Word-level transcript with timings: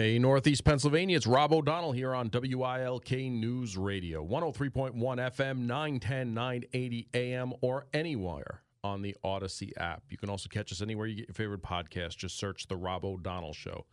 Hey, 0.00 0.18
Northeast 0.18 0.64
Pennsylvania, 0.64 1.14
it's 1.14 1.26
Rob 1.26 1.52
O'Donnell 1.52 1.92
here 1.92 2.14
on 2.14 2.30
WILK 2.30 3.10
News 3.10 3.76
Radio, 3.76 4.26
103.1 4.26 4.94
FM, 4.94 5.58
910, 5.58 6.32
980 6.32 7.08
AM, 7.12 7.52
or 7.60 7.86
anywhere 7.92 8.62
on 8.82 9.02
the 9.02 9.14
Audacy 9.22 9.72
app. 9.76 10.04
You 10.08 10.16
can 10.16 10.30
also 10.30 10.48
catch 10.48 10.72
us 10.72 10.80
anywhere 10.80 11.06
you 11.06 11.16
get 11.16 11.28
your 11.28 11.34
favorite 11.34 11.62
podcast. 11.62 12.16
Just 12.16 12.38
search 12.38 12.66
The 12.66 12.78
Rob 12.78 13.04
O'Donnell 13.04 13.52
Show. 13.52 13.84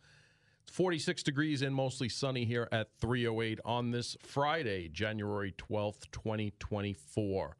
It's 0.62 0.74
46 0.74 1.22
degrees 1.24 1.60
and 1.60 1.74
mostly 1.74 2.08
sunny 2.08 2.46
here 2.46 2.68
at 2.72 2.88
308 3.02 3.60
on 3.66 3.90
this 3.90 4.16
Friday, 4.22 4.88
January 4.88 5.52
12th, 5.58 6.10
2024. 6.12 7.58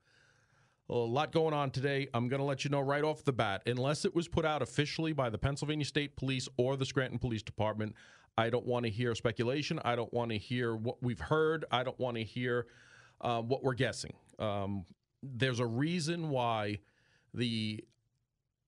A 0.88 0.94
lot 0.94 1.32
going 1.32 1.52
on 1.52 1.70
today. 1.70 2.08
I'm 2.14 2.28
going 2.28 2.40
to 2.40 2.46
let 2.46 2.64
you 2.64 2.70
know 2.70 2.80
right 2.80 3.04
off 3.04 3.24
the 3.24 3.32
bat, 3.34 3.60
unless 3.66 4.06
it 4.06 4.14
was 4.14 4.26
put 4.26 4.46
out 4.46 4.62
officially 4.62 5.12
by 5.12 5.28
the 5.28 5.36
Pennsylvania 5.36 5.84
State 5.84 6.16
Police 6.16 6.48
or 6.56 6.78
the 6.78 6.86
Scranton 6.86 7.18
Police 7.18 7.42
Department, 7.42 7.94
I 8.38 8.50
don't 8.50 8.64
want 8.64 8.84
to 8.84 8.90
hear 8.90 9.16
speculation. 9.16 9.80
I 9.84 9.96
don't 9.96 10.12
want 10.14 10.30
to 10.30 10.38
hear 10.38 10.76
what 10.76 11.02
we've 11.02 11.18
heard. 11.18 11.64
I 11.72 11.82
don't 11.82 11.98
want 11.98 12.16
to 12.18 12.22
hear 12.22 12.68
uh, 13.20 13.42
what 13.42 13.64
we're 13.64 13.74
guessing. 13.74 14.12
Um, 14.38 14.84
there's 15.24 15.58
a 15.58 15.66
reason 15.66 16.30
why 16.30 16.78
the 17.34 17.84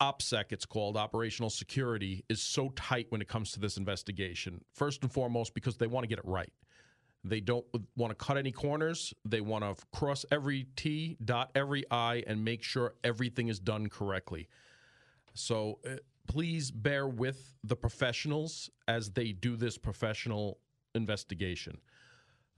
OPSEC, 0.02 0.46
it's 0.50 0.66
called 0.66 0.96
operational 0.96 1.50
security, 1.50 2.24
is 2.28 2.42
so 2.42 2.70
tight 2.70 3.06
when 3.10 3.20
it 3.20 3.28
comes 3.28 3.52
to 3.52 3.60
this 3.60 3.76
investigation. 3.76 4.64
First 4.74 5.02
and 5.02 5.12
foremost, 5.12 5.54
because 5.54 5.76
they 5.76 5.86
want 5.86 6.02
to 6.02 6.08
get 6.08 6.18
it 6.18 6.26
right. 6.26 6.52
They 7.22 7.40
don't 7.40 7.66
want 7.96 8.10
to 8.10 8.16
cut 8.16 8.38
any 8.38 8.50
corners. 8.50 9.14
They 9.24 9.40
want 9.40 9.62
to 9.62 9.76
cross 9.96 10.24
every 10.32 10.66
T, 10.74 11.16
dot 11.24 11.52
every 11.54 11.84
I, 11.92 12.24
and 12.26 12.44
make 12.44 12.64
sure 12.64 12.94
everything 13.04 13.46
is 13.46 13.60
done 13.60 13.88
correctly. 13.88 14.48
So, 15.34 15.78
uh, 15.86 15.96
please 16.30 16.70
bear 16.70 17.08
with 17.08 17.56
the 17.64 17.74
professionals 17.74 18.70
as 18.86 19.10
they 19.10 19.32
do 19.32 19.56
this 19.56 19.76
professional 19.76 20.60
investigation. 20.94 21.76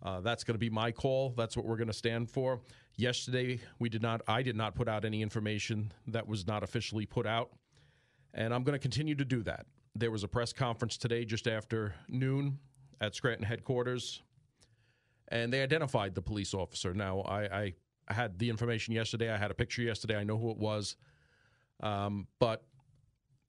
Uh, 0.02 0.20
that's 0.20 0.44
going 0.44 0.54
to 0.54 0.58
be 0.58 0.68
my 0.68 0.92
call. 0.92 1.32
That's 1.38 1.56
what 1.56 1.64
we're 1.64 1.78
going 1.78 1.86
to 1.86 1.94
stand 1.94 2.28
for. 2.28 2.60
Yesterday, 2.96 3.60
we 3.78 3.88
did 3.88 4.02
not. 4.02 4.20
I 4.28 4.42
did 4.42 4.56
not 4.56 4.74
put 4.74 4.88
out 4.88 5.06
any 5.06 5.22
information 5.22 5.90
that 6.08 6.28
was 6.28 6.46
not 6.46 6.62
officially 6.62 7.06
put 7.06 7.26
out, 7.26 7.50
and 8.34 8.52
I'm 8.52 8.62
going 8.62 8.74
to 8.74 8.78
continue 8.78 9.14
to 9.14 9.24
do 9.24 9.42
that. 9.44 9.64
There 9.94 10.10
was 10.10 10.22
a 10.22 10.28
press 10.28 10.52
conference 10.52 10.98
today, 10.98 11.24
just 11.24 11.48
after 11.48 11.94
noon, 12.08 12.58
at 13.00 13.14
Scranton 13.14 13.46
headquarters, 13.46 14.20
and 15.28 15.50
they 15.50 15.62
identified 15.62 16.14
the 16.14 16.20
police 16.22 16.52
officer. 16.52 16.92
Now, 16.92 17.22
I, 17.22 17.72
I 18.06 18.12
had 18.12 18.38
the 18.38 18.50
information 18.50 18.92
yesterday. 18.92 19.30
I 19.30 19.38
had 19.38 19.50
a 19.50 19.54
picture 19.54 19.80
yesterday. 19.80 20.16
I 20.16 20.24
know 20.24 20.36
who 20.36 20.50
it 20.50 20.58
was, 20.58 20.96
um, 21.80 22.26
but 22.38 22.64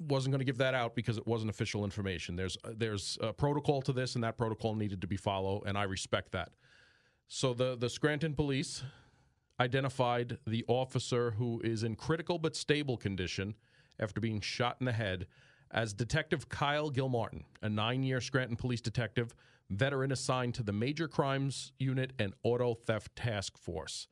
wasn't 0.03 0.31
going 0.31 0.39
to 0.39 0.45
give 0.45 0.57
that 0.57 0.73
out 0.73 0.95
because 0.95 1.17
it 1.17 1.27
wasn't 1.27 1.49
official 1.49 1.83
information. 1.83 2.35
There's 2.35 2.57
uh, 2.63 2.71
there's 2.75 3.17
a 3.21 3.33
protocol 3.33 3.81
to 3.83 3.93
this, 3.93 4.15
and 4.15 4.23
that 4.23 4.37
protocol 4.37 4.75
needed 4.75 5.01
to 5.01 5.07
be 5.07 5.17
followed, 5.17 5.63
and 5.65 5.77
I 5.77 5.83
respect 5.83 6.31
that. 6.31 6.51
So 7.27 7.53
the 7.53 7.75
the 7.75 7.89
Scranton 7.89 8.33
police 8.33 8.83
identified 9.59 10.37
the 10.47 10.65
officer 10.67 11.31
who 11.31 11.61
is 11.63 11.83
in 11.83 11.95
critical 11.95 12.37
but 12.39 12.55
stable 12.55 12.97
condition 12.97 13.55
after 13.99 14.19
being 14.19 14.41
shot 14.41 14.77
in 14.79 14.85
the 14.85 14.91
head 14.91 15.27
as 15.71 15.93
Detective 15.93 16.49
Kyle 16.49 16.89
Gilmartin, 16.89 17.45
a 17.61 17.69
nine-year 17.69 18.21
Scranton 18.21 18.55
police 18.55 18.81
detective, 18.81 19.33
veteran 19.69 20.11
assigned 20.11 20.53
to 20.55 20.63
the 20.63 20.71
Major 20.71 21.07
Crimes 21.07 21.71
Unit 21.79 22.13
and 22.19 22.33
Auto 22.43 22.75
Theft 22.75 23.15
Task 23.15 23.57
Force. 23.57 24.07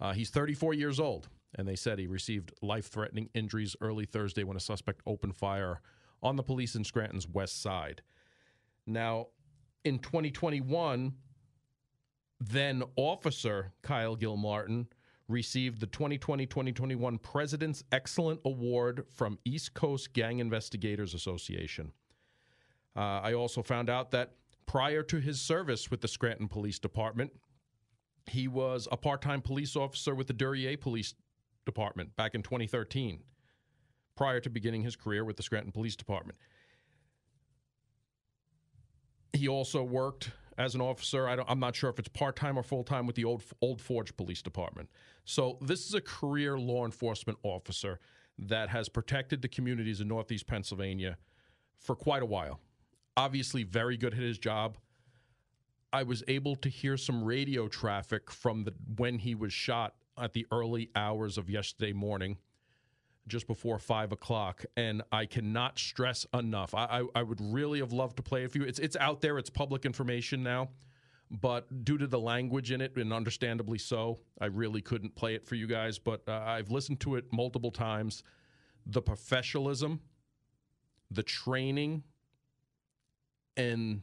Uh, 0.00 0.12
he's 0.12 0.30
34 0.30 0.74
years 0.74 0.98
old 1.00 1.28
and 1.56 1.66
they 1.66 1.76
said 1.76 1.98
he 1.98 2.06
received 2.06 2.52
life 2.62 2.86
threatening 2.86 3.28
injuries 3.34 3.74
early 3.80 4.04
Thursday 4.04 4.44
when 4.44 4.56
a 4.56 4.60
suspect 4.60 5.00
opened 5.06 5.36
fire 5.36 5.80
on 6.22 6.36
the 6.36 6.42
police 6.42 6.74
in 6.74 6.84
Scranton's 6.84 7.26
west 7.26 7.60
side. 7.60 8.02
Now, 8.86 9.28
in 9.84 9.98
2021, 9.98 11.14
then 12.38 12.82
officer 12.96 13.72
Kyle 13.82 14.16
Gilmartin 14.16 14.86
received 15.28 15.80
the 15.80 15.86
2020 15.86 16.46
2021 16.46 17.18
President's 17.18 17.82
Excellent 17.90 18.40
Award 18.44 19.04
from 19.10 19.38
East 19.44 19.74
Coast 19.74 20.12
Gang 20.12 20.38
Investigators 20.38 21.14
Association. 21.14 21.92
Uh, 22.94 23.20
I 23.22 23.34
also 23.34 23.62
found 23.62 23.90
out 23.90 24.10
that 24.12 24.32
prior 24.66 25.02
to 25.02 25.18
his 25.18 25.40
service 25.40 25.90
with 25.90 26.00
the 26.00 26.08
Scranton 26.08 26.48
Police 26.48 26.78
Department, 26.78 27.32
he 28.26 28.48
was 28.48 28.88
a 28.90 28.96
part 28.96 29.22
time 29.22 29.40
police 29.42 29.76
officer 29.76 30.14
with 30.14 30.26
the 30.26 30.32
Duryea 30.32 30.76
Police 30.76 31.14
Department 31.66 32.16
back 32.16 32.34
in 32.34 32.42
2013, 32.42 33.20
prior 34.16 34.40
to 34.40 34.48
beginning 34.48 34.82
his 34.82 34.96
career 34.96 35.24
with 35.24 35.36
the 35.36 35.42
Scranton 35.42 35.72
Police 35.72 35.96
Department. 35.96 36.38
He 39.34 39.48
also 39.48 39.82
worked 39.82 40.30
as 40.56 40.74
an 40.74 40.80
officer. 40.80 41.28
I 41.28 41.36
am 41.48 41.60
not 41.60 41.76
sure 41.76 41.90
if 41.90 41.98
it's 41.98 42.08
part 42.08 42.36
time 42.36 42.58
or 42.58 42.62
full 42.62 42.84
time 42.84 43.06
with 43.06 43.16
the 43.16 43.24
old 43.24 43.42
Old 43.60 43.80
Forge 43.80 44.16
Police 44.16 44.40
Department. 44.40 44.88
So 45.24 45.58
this 45.60 45.86
is 45.86 45.94
a 45.94 46.00
career 46.00 46.58
law 46.58 46.86
enforcement 46.86 47.38
officer 47.42 48.00
that 48.38 48.68
has 48.70 48.88
protected 48.88 49.42
the 49.42 49.48
communities 49.48 50.00
in 50.00 50.08
Northeast 50.08 50.46
Pennsylvania 50.46 51.18
for 51.78 51.94
quite 51.94 52.22
a 52.22 52.26
while. 52.26 52.60
Obviously, 53.16 53.62
very 53.62 53.96
good 53.96 54.12
at 54.12 54.20
his 54.20 54.38
job. 54.38 54.76
I 55.92 56.02
was 56.02 56.22
able 56.28 56.56
to 56.56 56.68
hear 56.68 56.96
some 56.96 57.24
radio 57.24 57.68
traffic 57.68 58.30
from 58.30 58.64
the 58.64 58.74
when 58.96 59.18
he 59.18 59.34
was 59.34 59.52
shot 59.52 59.94
at 60.18 60.32
the 60.32 60.46
early 60.50 60.90
hours 60.94 61.38
of 61.38 61.50
yesterday 61.50 61.92
morning, 61.92 62.38
just 63.28 63.46
before 63.46 63.78
five 63.78 64.12
o'clock, 64.12 64.64
and 64.76 65.02
I 65.10 65.26
cannot 65.26 65.78
stress 65.78 66.26
enough. 66.32 66.74
I, 66.74 66.84
I, 66.84 67.20
I 67.20 67.22
would 67.22 67.40
really 67.40 67.80
have 67.80 67.92
loved 67.92 68.16
to 68.18 68.22
play 68.22 68.44
a 68.44 68.48
few. 68.48 68.62
It's 68.62 68.78
it's 68.78 68.96
out 68.96 69.20
there. 69.20 69.38
It's 69.38 69.50
public 69.50 69.84
information 69.84 70.42
now, 70.42 70.68
but 71.30 71.84
due 71.84 71.98
to 71.98 72.06
the 72.06 72.20
language 72.20 72.70
in 72.70 72.80
it, 72.80 72.96
and 72.96 73.12
understandably 73.12 73.78
so, 73.78 74.20
I 74.40 74.46
really 74.46 74.80
couldn't 74.80 75.14
play 75.16 75.34
it 75.34 75.44
for 75.44 75.56
you 75.56 75.66
guys. 75.66 75.98
But 75.98 76.22
uh, 76.28 76.42
I've 76.46 76.70
listened 76.70 77.00
to 77.00 77.16
it 77.16 77.24
multiple 77.32 77.70
times. 77.70 78.22
The 78.86 79.02
professionalism, 79.02 80.00
the 81.10 81.24
training, 81.24 82.04
and 83.56 84.02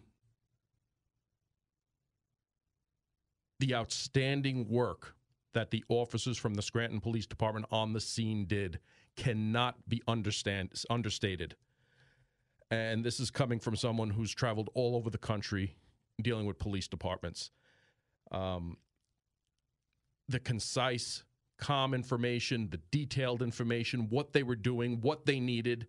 the 3.59 3.73
outstanding 3.73 4.67
work 4.67 5.15
that 5.53 5.71
the 5.71 5.83
officers 5.89 6.37
from 6.37 6.55
the 6.55 6.61
Scranton 6.61 6.99
Police 6.99 7.25
Department 7.25 7.65
on 7.71 7.93
the 7.93 8.01
scene 8.01 8.45
did 8.45 8.79
cannot 9.15 9.75
be 9.87 10.01
understand 10.07 10.71
understated. 10.89 11.55
And 12.71 13.03
this 13.03 13.19
is 13.19 13.29
coming 13.29 13.59
from 13.59 13.75
someone 13.75 14.09
who's 14.09 14.33
traveled 14.33 14.69
all 14.73 14.95
over 14.95 15.09
the 15.09 15.17
country 15.17 15.75
dealing 16.21 16.45
with 16.45 16.57
police 16.57 16.87
departments. 16.87 17.51
Um, 18.31 18.77
the 20.27 20.39
concise, 20.39 21.23
calm 21.59 21.93
information, 21.93 22.69
the 22.71 22.79
detailed 22.91 23.41
information, 23.41 24.07
what 24.09 24.33
they 24.33 24.41
were 24.43 24.55
doing, 24.55 25.01
what 25.01 25.25
they 25.25 25.39
needed, 25.39 25.87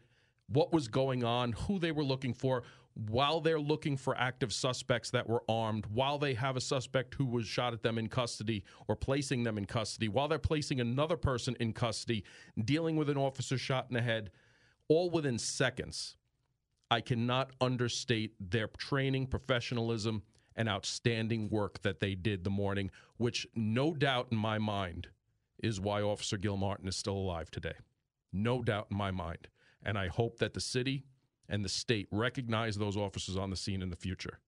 what 0.49 0.73
was 0.73 0.89
going 0.89 1.25
on, 1.25 1.53
who 1.53 1.79
they 1.79 1.93
were 1.93 2.05
looking 2.05 2.35
for, 2.35 2.65
while 2.95 3.41
they're 3.41 3.61
looking 3.61 3.97
for 3.97 4.17
active 4.17 4.53
suspects 4.53 5.11
that 5.11 5.29
were 5.29 5.43
armed, 5.49 5.85
while 5.87 6.19
they 6.19 6.35
have 6.35 6.57
a 6.57 6.61
suspect 6.61 7.15
who 7.15 7.27
was 7.27 7.47
shot 7.47 7.73
at 7.73 7.83
them 7.83 7.99
in 7.99 8.09
custody 8.09 8.65
or 8.87 8.95
placing 8.95 9.43
them 9.43 9.59
in 9.59 9.67
custody, 9.67 10.09
while 10.09 10.29
they're 10.29 10.39
placing 10.39 10.81
another 10.81 11.17
person 11.17 11.57
in 11.59 11.73
custody, 11.73 12.25
dealing 12.65 12.97
with 12.97 13.11
an 13.11 13.17
officer 13.17 13.59
shot 13.59 13.87
in 13.89 13.95
the 13.95 14.03
head, 14.03 14.31
all 14.89 15.11
within 15.11 15.39
seconds. 15.39 16.17
I 16.91 17.01
cannot 17.01 17.51
understate 17.61 18.35
their 18.39 18.69
training, 18.69 19.27
professionalism, 19.27 20.23
and 20.55 20.69
outstanding 20.69 21.49
work 21.49 21.83
that 21.83 21.99
they 21.99 22.15
did 22.15 22.45
the 22.45 22.51
morning, 22.51 22.91
which 23.17 23.47
no 23.57 23.93
doubt 23.93 24.29
in 24.31 24.39
my 24.39 24.59
mind 24.59 25.09
is 25.61 25.81
why 25.81 26.03
Officer 26.03 26.37
Gilmartin 26.37 26.87
is 26.87 26.97
still 26.97 27.17
alive 27.17 27.51
today. 27.51 27.75
No 28.33 28.63
doubt 28.63 28.89
in 28.91 28.97
my 28.97 29.11
mind. 29.11 29.49
And 29.83 29.99
I 29.99 30.09
hope 30.09 30.39
that 30.39 30.55
the 30.55 30.61
city 30.61 31.05
and 31.49 31.65
the 31.65 31.69
state 31.69 32.09
recognize 32.11 32.77
those 32.77 32.97
officers 32.97 33.37
on 33.37 33.51
the 33.51 33.57
scene 33.57 33.83
in 33.83 33.91
the 33.91 33.97
future, 33.97 34.39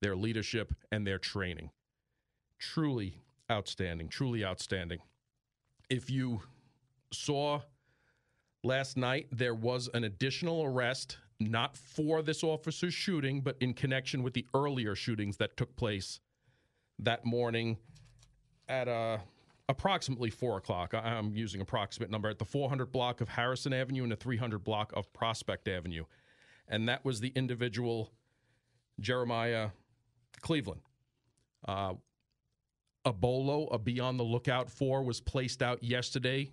their 0.00 0.16
leadership 0.16 0.74
and 0.90 1.06
their 1.06 1.18
training. 1.18 1.70
Truly 2.58 3.22
outstanding, 3.50 4.08
truly 4.08 4.44
outstanding. 4.44 5.00
If 5.90 6.10
you 6.10 6.42
saw 7.12 7.60
last 8.62 8.96
night, 8.96 9.28
there 9.30 9.54
was 9.54 9.88
an 9.92 10.04
additional 10.04 10.64
arrest, 10.64 11.18
not 11.40 11.76
for 11.76 12.22
this 12.22 12.42
officer's 12.42 12.94
shooting, 12.94 13.40
but 13.40 13.56
in 13.60 13.74
connection 13.74 14.22
with 14.22 14.32
the 14.32 14.46
earlier 14.54 14.94
shootings 14.94 15.36
that 15.36 15.56
took 15.56 15.76
place 15.76 16.20
that 16.98 17.24
morning 17.24 17.76
at 18.68 18.88
a 18.88 19.20
approximately 19.68 20.30
four 20.30 20.56
o'clock. 20.56 20.94
I'm 20.94 21.34
using 21.34 21.60
approximate 21.60 22.10
number 22.10 22.28
at 22.28 22.38
the 22.38 22.44
400 22.44 22.92
block 22.92 23.20
of 23.20 23.28
Harrison 23.28 23.72
Avenue 23.72 24.02
and 24.02 24.12
the 24.12 24.16
300 24.16 24.62
block 24.62 24.92
of 24.94 25.12
Prospect 25.12 25.68
Avenue, 25.68 26.04
and 26.68 26.88
that 26.88 27.04
was 27.04 27.20
the 27.20 27.32
individual 27.34 28.12
Jeremiah 29.00 29.70
Cleveland. 30.40 30.82
Uh, 31.66 31.94
a 33.04 33.12
bolo, 33.12 33.66
a 33.66 33.78
be 33.78 34.00
on 34.00 34.16
the 34.16 34.24
lookout 34.24 34.70
for, 34.70 35.02
was 35.02 35.20
placed 35.20 35.62
out 35.62 35.82
yesterday, 35.82 36.50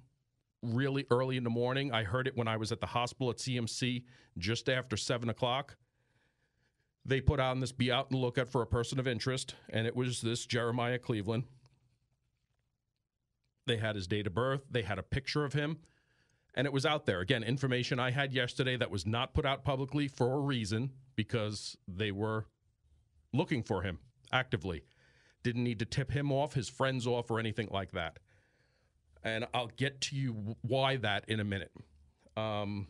really 0.62 1.06
early 1.10 1.38
in 1.38 1.44
the 1.44 1.50
morning. 1.50 1.92
I 1.94 2.04
heard 2.04 2.28
it 2.28 2.36
when 2.36 2.48
I 2.48 2.58
was 2.58 2.72
at 2.72 2.82
the 2.82 2.88
hospital 2.88 3.30
at 3.30 3.38
CMC 3.38 4.04
just 4.38 4.70
after 4.70 4.98
seven 4.98 5.30
o'clock. 5.30 5.76
they 7.04 7.20
put 7.20 7.40
on 7.40 7.60
this 7.60 7.72
be 7.72 7.92
out 7.92 8.12
and 8.12 8.20
look 8.20 8.38
at 8.38 8.48
for 8.48 8.62
a 8.62 8.68
person 8.68 9.00
of 9.00 9.08
interest, 9.08 9.56
and 9.70 9.88
it 9.88 9.96
was 9.96 10.22
this 10.22 10.46
Jeremiah 10.46 11.00
Cleveland. 11.00 11.46
They 13.66 13.78
had 13.78 13.96
his 13.96 14.08
date 14.08 14.28
of 14.28 14.34
birth, 14.34 14.62
they 14.70 14.82
had 14.82 15.00
a 15.00 15.04
picture 15.04 15.46
of 15.46 15.54
him, 15.54 15.78
and 16.54 16.66
it 16.66 16.74
was 16.74 16.86
out 16.86 17.06
there. 17.06 17.20
Again, 17.20 17.44
information 17.44 18.00
I 18.00 18.12
had 18.12 18.34
yesterday 18.34 18.76
that 18.78 18.92
was 18.92 19.06
not 19.06 19.34
put 19.34 19.46
out 19.46 19.64
publicly 19.64 20.08
for 20.08 20.34
a 20.34 20.40
reason 20.40 20.92
because 21.16 21.78
they 21.88 22.12
were 22.12 22.46
looking 23.34 23.64
for 23.64 23.82
him 23.84 24.00
actively. 24.32 24.84
Didn't 25.44 25.64
need 25.64 25.80
to 25.80 25.86
tip 25.86 26.12
him 26.12 26.32
off, 26.32 26.54
his 26.54 26.70
friends 26.70 27.08
off, 27.08 27.32
or 27.32 27.40
anything 27.40 27.70
like 27.72 27.92
that. 27.92 28.20
And 29.24 29.46
I'll 29.54 29.72
get 29.76 30.02
to 30.02 30.16
you 30.16 30.56
why 30.62 30.98
that 30.98 31.26
in 31.28 31.40
a 31.40 31.44
minute. 31.44 31.72
Um, 32.36 32.88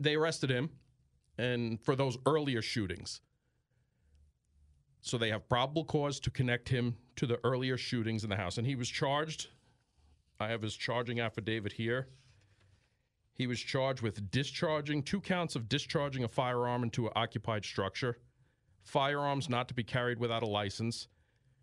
they 0.00 0.14
arrested 0.14 0.50
him 0.50 0.70
and 1.36 1.80
for 1.80 1.94
those 1.94 2.16
earlier 2.26 2.62
shootings. 2.62 3.20
So 5.00 5.16
they 5.16 5.30
have 5.30 5.48
probable 5.48 5.84
cause 5.84 6.20
to 6.20 6.30
connect 6.30 6.68
him 6.68 6.96
to 7.16 7.26
the 7.26 7.40
earlier 7.44 7.76
shootings 7.76 8.24
in 8.24 8.30
the 8.30 8.36
house. 8.36 8.58
And 8.58 8.66
he 8.66 8.76
was 8.76 8.88
charged. 8.88 9.48
I 10.40 10.48
have 10.48 10.62
his 10.62 10.74
charging 10.74 11.20
affidavit 11.20 11.72
here. 11.72 12.08
He 13.34 13.46
was 13.46 13.60
charged 13.60 14.02
with 14.02 14.30
discharging 14.30 15.02
two 15.02 15.20
counts 15.20 15.54
of 15.54 15.68
discharging 15.68 16.24
a 16.24 16.28
firearm 16.28 16.82
into 16.82 17.06
an 17.06 17.12
occupied 17.14 17.64
structure, 17.64 18.18
firearms 18.82 19.48
not 19.48 19.68
to 19.68 19.74
be 19.74 19.84
carried 19.84 20.18
without 20.18 20.42
a 20.42 20.48
license, 20.48 21.06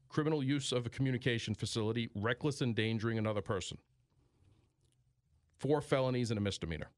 criminal 0.07 0.41
use 0.41 0.71
of 0.71 0.85
a 0.85 0.89
communication 0.89 1.53
facility, 1.53 2.09
reckless 2.15 2.61
endangering 2.61 3.17
another 3.17 3.41
person. 3.41 3.77
Four 5.57 5.81
felonies 5.81 6.31
and 6.31 6.37
a 6.37 6.41
misdemeanor 6.41 6.91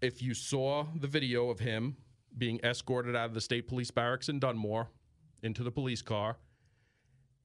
if 0.00 0.22
you 0.22 0.34
saw 0.34 0.86
the 0.94 1.06
video 1.06 1.48
of 1.50 1.58
him 1.60 1.96
being 2.36 2.60
escorted 2.62 3.16
out 3.16 3.26
of 3.26 3.34
the 3.34 3.40
state 3.40 3.68
police 3.68 3.90
barracks 3.90 4.28
in 4.28 4.38
Dunmore 4.38 4.90
into 5.42 5.62
the 5.62 5.70
police 5.70 6.02
car, 6.02 6.38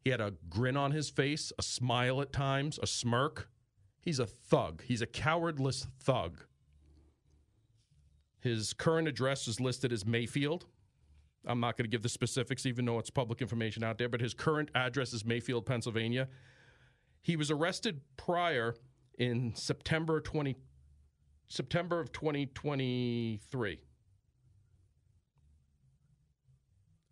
he 0.04 0.10
had 0.10 0.22
a 0.22 0.34
grin 0.50 0.76
on 0.76 0.92
his 0.92 1.10
face, 1.10 1.52
a 1.60 1.64
smile 1.64 2.22
at 2.22 2.34
times, 2.34 2.80
a 2.82 2.88
smirk. 2.88 3.50
He's 4.02 4.20
a 4.20 4.26
thug. 4.26 4.82
He's 4.84 5.02
a 5.02 5.06
cowardless 5.06 5.88
thug. 6.00 6.44
His 8.40 8.74
current 8.74 9.08
address 9.08 9.48
is 9.48 9.60
listed 9.60 9.94
as 9.94 10.06
Mayfield. 10.06 10.66
I'm 11.46 11.60
not 11.60 11.78
going 11.78 11.86
to 11.86 11.90
give 11.90 12.02
the 12.02 12.10
specifics, 12.10 12.66
even 12.66 12.86
though 12.86 12.98
it's 12.98 13.12
public 13.12 13.42
information 13.42 13.84
out 13.84 14.00
there, 14.00 14.10
but 14.10 14.22
his 14.22 14.34
current 14.34 14.70
address 14.74 15.14
is 15.14 15.24
Mayfield, 15.24 15.66
Pennsylvania. 15.66 16.28
He 17.22 17.36
was 17.36 17.52
arrested 17.52 18.02
prior 18.18 18.76
in 19.20 19.54
September 19.56 20.20
20, 20.20 20.56
September 21.48 22.00
of 22.00 22.12
2023 22.12 23.80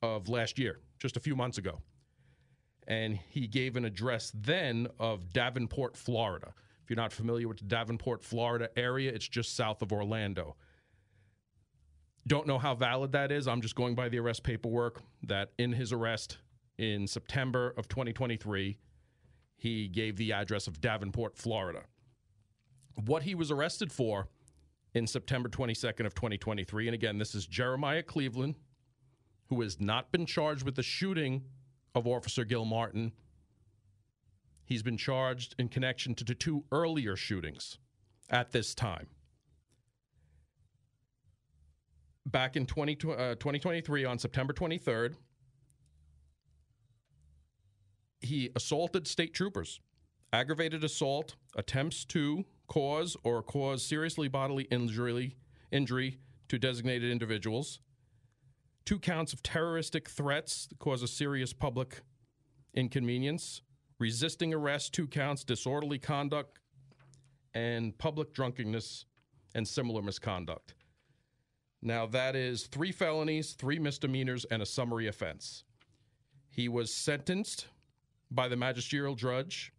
of 0.02 0.30
last 0.30 0.60
year, 0.60 0.80
just 1.00 1.18
a 1.18 1.20
few 1.20 1.36
months 1.36 1.58
ago. 1.58 1.82
And 2.88 3.18
he 3.30 3.48
gave 3.48 3.76
an 3.76 3.86
address 3.86 4.32
then 4.34 4.88
of 5.00 5.32
Davenport, 5.32 5.96
Florida. 5.96 6.54
If 6.84 6.90
you're 6.90 6.98
not 6.98 7.14
familiar 7.14 7.48
with 7.48 7.60
the 7.60 7.66
Davenport, 7.66 8.24
Florida 8.24 8.70
area, 8.76 9.12
it's 9.12 9.28
just 9.28 9.56
south 9.56 9.82
of 9.82 9.92
Orlando. 9.94 10.56
Don't 12.28 12.48
know 12.48 12.58
how 12.58 12.76
valid 12.76 13.12
that 13.12 13.32
is. 13.32 13.48
I'm 13.48 13.62
just 13.62 13.76
going 13.76 13.96
by 13.96 14.10
the 14.10 14.20
arrest 14.20 14.44
paperwork 14.44 15.02
that 15.24 15.52
in 15.58 15.72
his 15.72 15.94
arrest 15.94 16.38
in 16.78 17.08
September 17.08 17.74
of 17.78 17.88
2023, 17.88 18.78
he 19.58 19.88
gave 19.88 20.16
the 20.16 20.34
address 20.34 20.68
of 20.68 20.82
Davenport, 20.82 21.38
Florida 21.38 21.84
what 23.06 23.24
he 23.24 23.36
was 23.36 23.52
arrested 23.52 23.92
for 23.92 24.28
in 24.94 25.08
September 25.08 25.50
22nd 25.50 26.06
of 26.06 26.16
2023. 26.16 26.88
And 26.88 26.96
again, 26.96 27.18
this 27.18 27.36
is 27.36 27.46
Jeremiah 27.46 28.04
Cleveland, 28.04 28.56
who 29.50 29.62
has 29.62 29.80
not 29.80 30.12
been 30.12 30.26
charged 30.26 30.64
with 30.64 30.76
the 30.76 30.84
shooting 30.84 31.44
of 31.96 32.06
Officer 32.06 32.46
Gilmartin. 32.46 33.12
He's 34.64 34.84
been 34.84 34.98
charged 34.98 35.56
in 35.58 35.70
connection 35.70 36.14
to 36.16 36.24
the 36.24 36.36
two 36.36 36.64
earlier 36.72 37.16
shootings 37.16 37.80
at 38.30 38.52
this 38.52 38.76
time. 38.76 39.08
Back 42.28 42.56
in 42.56 42.68
20, 42.68 42.94
uh, 42.94 43.36
2023, 43.36 44.06
on 44.06 44.20
September 44.20 44.54
23rd, 44.54 45.16
he 48.22 48.52
assaulted 48.56 49.08
state 49.08 49.34
troopers, 49.34 49.80
aggravated 50.32 50.84
assault, 50.84 51.36
attempts 51.56 52.06
to 52.06 52.46
cause 52.68 53.18
or 53.24 53.42
cause 53.42 53.84
seriously 53.84 54.28
bodily 54.28 54.66
injury, 54.66 55.38
injury 55.72 56.20
to 56.50 56.60
designated 56.60 57.12
individuals, 57.12 57.80
two 58.90 58.98
counts 58.98 59.34
of 59.34 59.44
terroristic 59.44 60.10
threats 60.10 60.66
that 60.66 60.80
cause 60.80 61.04
a 61.04 61.08
serious 61.08 61.54
public 61.54 62.02
inconvenience, 62.74 63.62
resisting 64.00 64.52
arrest, 64.52 64.96
two 64.96 65.06
counts, 65.06 65.44
disorderly 65.44 66.00
conduct, 66.00 66.58
and 67.54 67.96
public 68.00 68.34
drunkenness 68.34 69.06
and 69.54 69.68
similar 69.68 70.02
misconduct. 70.02 70.74
Now, 71.84 72.08
that 72.08 72.36
is 72.36 72.64
three 72.66 72.92
felonies, 72.92 73.54
three 73.54 73.78
misdemeanors, 73.78 74.44
and 74.50 74.64
a 74.64 74.66
summary 74.66 75.06
offense. 75.06 75.66
He 76.50 76.68
was 76.68 76.92
sentenced 76.92 77.68
by 78.32 78.48
the 78.48 78.56
magisterial 78.56 79.14
judge 79.14 79.72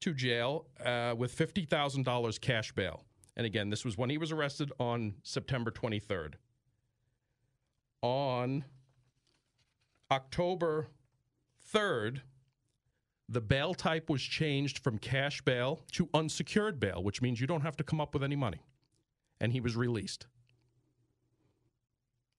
to 0.00 0.12
jail 0.12 0.66
uh, 0.84 1.14
with 1.16 1.38
$50,000 1.38 2.40
cash 2.40 2.72
bail. 2.72 3.04
And 3.36 3.46
again, 3.46 3.70
this 3.70 3.84
was 3.84 3.96
when 3.96 4.10
he 4.10 4.18
was 4.18 4.32
arrested 4.32 4.72
on 4.80 5.14
September 5.22 5.70
23rd. 5.70 6.34
On 8.04 8.66
October 10.10 10.88
3rd, 11.72 12.20
the 13.30 13.40
bail 13.40 13.72
type 13.72 14.10
was 14.10 14.20
changed 14.20 14.78
from 14.80 14.98
cash 14.98 15.40
bail 15.40 15.80
to 15.92 16.10
unsecured 16.12 16.78
bail, 16.78 17.02
which 17.02 17.22
means 17.22 17.40
you 17.40 17.46
don't 17.46 17.62
have 17.62 17.78
to 17.78 17.82
come 17.82 18.02
up 18.02 18.12
with 18.12 18.22
any 18.22 18.36
money. 18.36 18.60
And 19.40 19.52
he 19.52 19.60
was 19.62 19.74
released. 19.74 20.26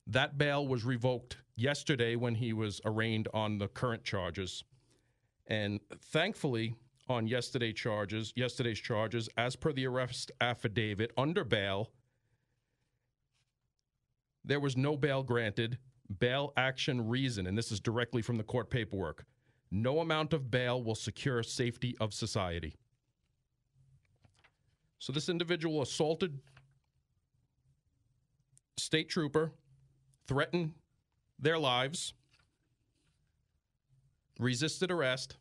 That 0.06 0.38
bail 0.38 0.68
was 0.68 0.86
revoked 0.86 1.38
yesterday 1.56 2.16
when 2.16 2.36
he 2.36 2.54
was 2.54 2.80
arraigned 2.86 3.28
on 3.34 3.58
the 3.58 3.68
current 3.68 4.04
charges. 4.04 4.64
And 5.48 5.80
thankfully, 6.00 6.76
on 7.10 7.26
yesterday 7.26 7.74
charges, 7.74 8.34
yesterday's 8.36 8.80
charges, 8.80 9.30
as 9.36 9.56
per 9.56 9.74
the 9.74 9.88
arrest 9.88 10.32
affidavit 10.40 11.12
under 11.18 11.44
bail, 11.44 11.90
there 14.45 14.59
was 14.59 14.77
no 14.77 14.95
bail 14.95 15.23
granted. 15.23 15.78
Bail 16.19 16.54
action 16.56 17.07
reason, 17.07 17.47
and 17.47 17.57
this 17.57 17.71
is 17.71 17.80
directly 17.80 18.21
from 18.21 18.37
the 18.37 18.44
court 18.44 18.69
paperwork. 18.69 19.25
No 19.71 19.99
amount 19.99 20.33
of 20.33 20.52
bail 20.52 20.83
will 20.83 20.95
secure 20.95 21.42
safety 21.42 21.95
of 21.99 22.14
society. 22.14 22.75
So 24.99 25.11
this 25.11 25.30
individual 25.30 25.81
assaulted 25.81 26.40
state 28.78 29.09
trooper, 29.09 29.52
threatened 30.28 30.73
their 31.40 31.57
lives, 31.57 32.14
resisted 34.40 34.92
arrest, 34.92 35.37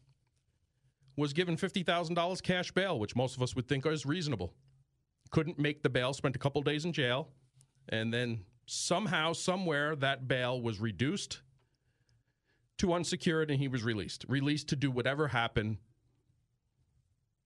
was 1.17 1.33
given 1.33 1.57
$50,000 1.57 2.43
cash 2.43 2.73
bail, 2.73 2.99
which 2.99 3.15
most 3.15 3.37
of 3.37 3.43
us 3.43 3.55
would 3.55 3.69
think 3.69 3.87
is 3.87 4.05
reasonable. 4.05 4.53
Couldn't 5.31 5.59
make 5.59 5.83
the 5.83 5.91
bail, 5.91 6.13
spent 6.13 6.37
a 6.37 6.39
couple 6.39 6.61
days 6.63 6.85
in 6.85 6.93
jail, 6.93 7.29
and 7.91 8.13
then 8.13 8.41
somehow, 8.67 9.33
somewhere, 9.33 9.97
that 9.97 10.29
bail 10.29 10.61
was 10.61 10.81
reduced 10.81 11.41
to 12.79 12.93
unsecured 12.93 13.51
and 13.51 13.61
he 13.61 13.69
was 13.69 13.83
released. 13.83 14.25
Released 14.29 14.69
to 14.69 14.77
do 14.77 14.91
whatever 14.91 15.29
happened 15.29 15.79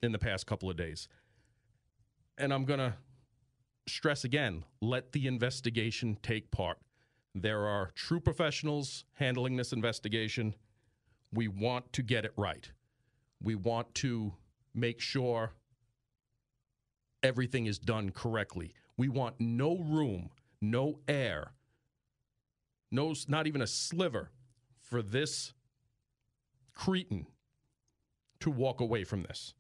in 0.03 0.13
the 0.13 0.19
past 0.19 0.47
couple 0.47 0.71
of 0.71 0.77
days. 0.77 1.09
And 2.37 2.53
I'm 2.53 2.65
going 2.65 2.79
to 2.79 2.95
stress 3.89 4.25
again 4.25 4.65
let 4.81 5.13
the 5.13 5.27
investigation 5.27 6.19
take 6.23 6.51
part. 6.51 6.79
There 7.35 7.67
are 7.67 7.91
true 7.95 8.21
professionals 8.21 9.05
handling 9.15 9.57
this 9.57 9.73
investigation. 9.73 10.55
We 11.33 11.49
want 11.49 11.93
to 11.95 12.03
get 12.03 12.25
it 12.25 12.33
right. 12.37 12.71
We 13.43 13.55
want 13.55 13.95
to 13.97 14.33
make 14.75 15.01
sure 15.01 15.53
everything 17.23 17.67
is 17.67 17.79
done 17.79 18.11
correctly. 18.11 18.75
We 18.97 19.09
want 19.09 19.37
no 19.39 19.79
room, 19.79 20.31
no 20.61 20.99
air, 21.07 21.53
no, 22.91 23.15
not 23.27 23.47
even 23.47 23.63
a 23.63 23.67
sliver 23.67 24.31
for 24.81 25.03
this 25.03 25.53
cretin 26.75 27.27
to 28.41 28.51
walk 28.51 28.81
away 28.81 29.05
from 29.05 29.23
this. 29.23 29.55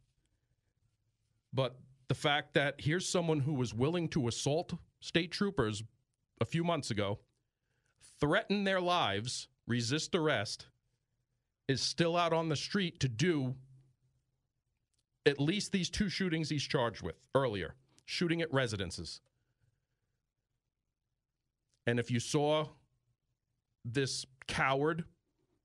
But 1.52 1.76
the 2.08 2.14
fact 2.14 2.54
that 2.54 2.76
here's 2.78 3.08
someone 3.08 3.40
who 3.40 3.54
was 3.54 3.74
willing 3.74 4.08
to 4.10 4.28
assault 4.28 4.74
state 5.00 5.30
troopers 5.30 5.82
a 6.40 6.44
few 6.44 6.64
months 6.64 6.90
ago, 6.90 7.18
threaten 8.20 8.64
their 8.64 8.80
lives, 8.80 9.48
resist 9.66 10.14
arrest, 10.14 10.66
is 11.66 11.80
still 11.80 12.16
out 12.16 12.32
on 12.32 12.48
the 12.48 12.56
street 12.56 13.00
to 13.00 13.08
do 13.08 13.54
at 15.26 15.38
least 15.38 15.72
these 15.72 15.90
two 15.90 16.08
shootings 16.08 16.48
he's 16.48 16.62
charged 16.62 17.02
with 17.02 17.16
earlier 17.34 17.74
shooting 18.06 18.40
at 18.40 18.52
residences. 18.52 19.20
And 21.88 21.98
if 21.98 22.10
you 22.10 22.20
saw 22.20 22.66
this 23.82 24.26
coward, 24.46 25.04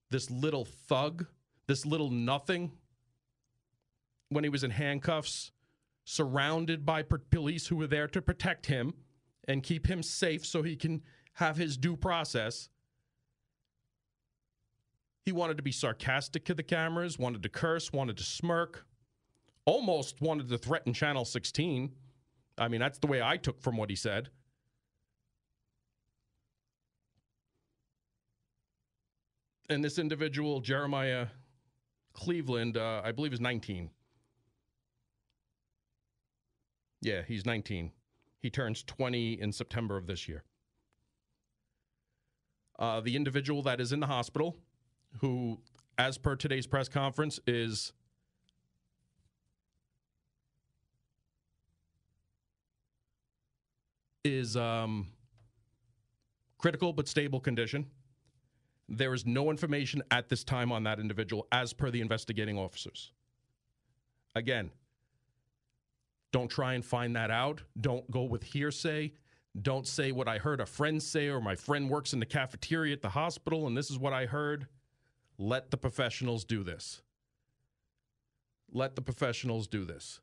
this 0.09 0.31
little 0.31 0.63
thug, 0.63 1.25
this 1.67 1.85
little 1.85 2.09
nothing, 2.09 2.71
when 4.29 4.45
he 4.45 4.49
was 4.49 4.63
in 4.63 4.71
handcuffs, 4.71 5.51
surrounded 6.05 6.85
by 6.85 7.01
police 7.03 7.67
who 7.67 7.75
were 7.75 7.87
there 7.87 8.07
to 8.07 8.21
protect 8.21 8.67
him 8.67 8.93
and 9.49 9.63
keep 9.63 9.85
him 9.85 10.01
safe 10.01 10.45
so 10.45 10.63
he 10.63 10.77
can 10.77 11.01
have 11.33 11.57
his 11.57 11.75
due 11.75 11.97
process. 11.97 12.69
He 15.25 15.33
wanted 15.33 15.57
to 15.57 15.63
be 15.63 15.73
sarcastic 15.73 16.45
to 16.45 16.53
the 16.53 16.63
cameras, 16.63 17.19
wanted 17.19 17.43
to 17.43 17.49
curse, 17.49 17.91
wanted 17.91 18.15
to 18.15 18.23
smirk, 18.23 18.85
almost 19.65 20.21
wanted 20.21 20.47
to 20.47 20.57
threaten 20.57 20.93
Channel 20.93 21.25
16. 21.25 21.91
I 22.57 22.69
mean, 22.69 22.79
that's 22.79 22.99
the 22.99 23.07
way 23.07 23.21
I 23.21 23.35
took 23.35 23.61
from 23.61 23.75
what 23.75 23.89
he 23.89 23.97
said. 23.97 24.29
And 29.73 29.83
this 29.83 29.97
individual, 29.97 30.61
Jeremiah 30.61 31.25
Cleveland, 32.13 32.77
uh, 32.77 33.01
I 33.03 33.11
believe 33.11 33.33
is 33.33 33.41
19. 33.41 33.89
Yeah, 37.01 37.23
he's 37.27 37.43
19. 37.43 37.91
He 38.39 38.51
turns 38.51 38.83
20 38.83 39.41
in 39.41 39.51
September 39.51 39.97
of 39.97 40.05
this 40.05 40.27
year. 40.27 40.43
Uh, 42.77 43.01
the 43.01 43.15
individual 43.15 43.63
that 43.63 43.81
is 43.81 43.91
in 43.91 43.99
the 43.99 44.05
hospital, 44.05 44.55
who, 45.21 45.59
as 45.97 46.19
per 46.19 46.35
today's 46.35 46.67
press 46.67 46.87
conference, 46.87 47.39
is 47.47 47.93
is 54.23 54.55
um, 54.55 55.07
critical 56.59 56.93
but 56.93 57.07
stable 57.07 57.39
condition. 57.39 57.87
There 58.89 59.13
is 59.13 59.25
no 59.25 59.49
information 59.49 60.03
at 60.11 60.29
this 60.29 60.43
time 60.43 60.71
on 60.71 60.83
that 60.83 60.99
individual, 60.99 61.47
as 61.51 61.73
per 61.73 61.89
the 61.89 62.01
investigating 62.01 62.57
officers. 62.57 63.11
Again, 64.35 64.71
don't 66.31 66.49
try 66.49 66.73
and 66.73 66.83
find 66.83 67.15
that 67.15 67.31
out. 67.31 67.61
Don't 67.79 68.09
go 68.11 68.23
with 68.23 68.43
hearsay. 68.43 69.13
Don't 69.61 69.87
say 69.87 70.11
what 70.11 70.27
I 70.27 70.39
heard 70.39 70.59
a 70.59 70.65
friend 70.65 71.01
say 71.01 71.27
or 71.27 71.39
my 71.39 71.55
friend 71.55 71.89
works 71.89 72.11
in 72.11 72.19
the 72.19 72.25
cafeteria 72.25 72.93
at 72.93 73.03
the 73.03 73.09
hospital 73.09 73.67
and 73.67 73.77
this 73.77 73.91
is 73.91 73.99
what 73.99 74.11
I 74.11 74.25
heard. 74.25 74.67
Let 75.37 75.69
the 75.69 75.77
professionals 75.77 76.43
do 76.43 76.63
this. 76.63 77.03
Let 78.71 78.95
the 78.95 79.01
professionals 79.03 79.67
do 79.67 79.85
this. 79.85 80.21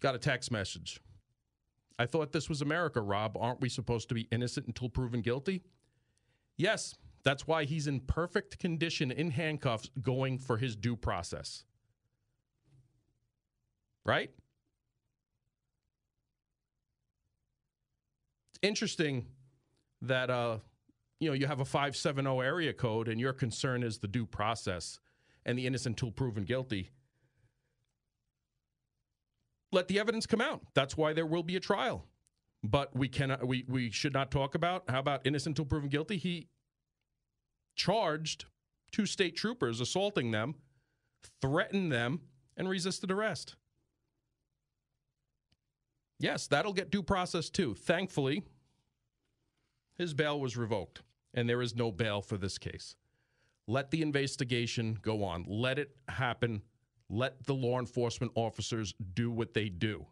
Got 0.00 0.14
a 0.14 0.18
text 0.18 0.52
message. 0.52 1.00
I 1.98 2.06
thought 2.06 2.32
this 2.32 2.48
was 2.48 2.62
America, 2.62 3.00
Rob. 3.00 3.36
Aren't 3.38 3.60
we 3.60 3.68
supposed 3.68 4.08
to 4.08 4.14
be 4.14 4.28
innocent 4.30 4.66
until 4.66 4.88
proven 4.88 5.20
guilty? 5.20 5.62
Yes, 6.56 6.96
that's 7.24 7.46
why 7.46 7.64
he's 7.64 7.86
in 7.86 8.00
perfect 8.00 8.58
condition 8.58 9.10
in 9.10 9.30
handcuffs 9.30 9.90
going 10.02 10.38
for 10.38 10.56
his 10.58 10.74
due 10.76 10.96
process 10.96 11.64
right? 14.04 14.30
It's 18.50 18.58
interesting 18.62 19.26
that 20.02 20.30
uh, 20.30 20.58
you 21.20 21.28
know 21.28 21.34
you 21.34 21.46
have 21.46 21.60
a 21.60 21.64
570 21.64 22.40
area 22.40 22.72
code 22.72 23.08
and 23.08 23.20
your 23.20 23.32
concern 23.32 23.82
is 23.82 23.98
the 23.98 24.08
due 24.08 24.26
process 24.26 24.98
and 25.44 25.58
the 25.58 25.66
innocent 25.66 25.94
until 26.00 26.10
proven 26.10 26.44
guilty. 26.44 26.90
Let 29.72 29.88
the 29.88 29.98
evidence 29.98 30.26
come 30.26 30.40
out. 30.40 30.62
That's 30.74 30.96
why 30.96 31.14
there 31.14 31.26
will 31.26 31.42
be 31.42 31.56
a 31.56 31.60
trial. 31.60 32.06
But 32.62 32.94
we 32.94 33.08
cannot 33.08 33.46
we 33.46 33.64
we 33.66 33.90
should 33.90 34.12
not 34.12 34.30
talk 34.30 34.54
about 34.54 34.84
how 34.88 35.00
about 35.00 35.26
innocent 35.26 35.58
until 35.58 35.64
proven 35.64 35.88
guilty? 35.88 36.16
He 36.16 36.48
charged 37.74 38.44
two 38.92 39.06
state 39.06 39.36
troopers 39.36 39.80
assaulting 39.80 40.30
them, 40.30 40.54
threatened 41.40 41.90
them, 41.90 42.20
and 42.56 42.68
resisted 42.68 43.10
arrest. 43.10 43.56
Yes, 46.20 46.46
that'll 46.46 46.72
get 46.72 46.90
due 46.90 47.02
process 47.02 47.50
too. 47.50 47.74
Thankfully, 47.74 48.44
his 49.98 50.14
bail 50.14 50.38
was 50.38 50.56
revoked, 50.56 51.02
and 51.34 51.48
there 51.48 51.62
is 51.62 51.74
no 51.74 51.90
bail 51.90 52.22
for 52.22 52.36
this 52.36 52.58
case. 52.58 52.94
Let 53.66 53.90
the 53.90 54.02
investigation 54.02 54.98
go 55.02 55.24
on. 55.24 55.44
Let 55.48 55.80
it 55.80 55.96
happen. 56.08 56.62
Let 57.12 57.44
the 57.44 57.52
law 57.52 57.78
enforcement 57.78 58.32
officers 58.34 58.94
do 59.12 59.30
what 59.30 59.52
they 59.52 59.68
do. 59.68 60.06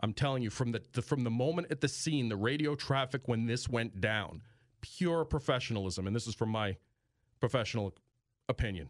I'm 0.00 0.12
telling 0.12 0.44
you, 0.44 0.50
from 0.50 0.70
the, 0.70 0.80
the 0.92 1.02
from 1.02 1.24
the 1.24 1.30
moment 1.30 1.66
at 1.72 1.80
the 1.80 1.88
scene, 1.88 2.28
the 2.28 2.36
radio 2.36 2.76
traffic 2.76 3.22
when 3.26 3.46
this 3.46 3.68
went 3.68 4.00
down, 4.00 4.42
pure 4.80 5.24
professionalism, 5.24 6.06
and 6.06 6.14
this 6.14 6.28
is 6.28 6.36
from 6.36 6.50
my 6.50 6.76
professional 7.40 7.96
opinion. 8.48 8.88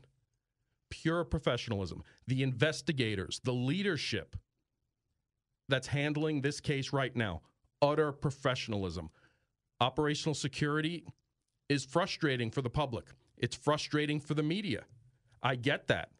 Pure 0.90 1.24
professionalism. 1.24 2.02
The 2.26 2.42
investigators, 2.42 3.40
the 3.42 3.54
leadership 3.54 4.36
that's 5.68 5.86
handling 5.86 6.42
this 6.42 6.60
case 6.60 6.92
right 6.92 7.16
now. 7.16 7.40
Utter 7.80 8.12
professionalism. 8.12 9.08
Operational 9.80 10.34
security 10.34 11.06
is 11.70 11.86
frustrating 11.86 12.50
for 12.50 12.60
the 12.60 12.70
public, 12.70 13.06
it's 13.38 13.56
frustrating 13.56 14.20
for 14.20 14.34
the 14.34 14.42
media. 14.42 14.84
I 15.42 15.54
get 15.54 15.86
that. 15.86 16.10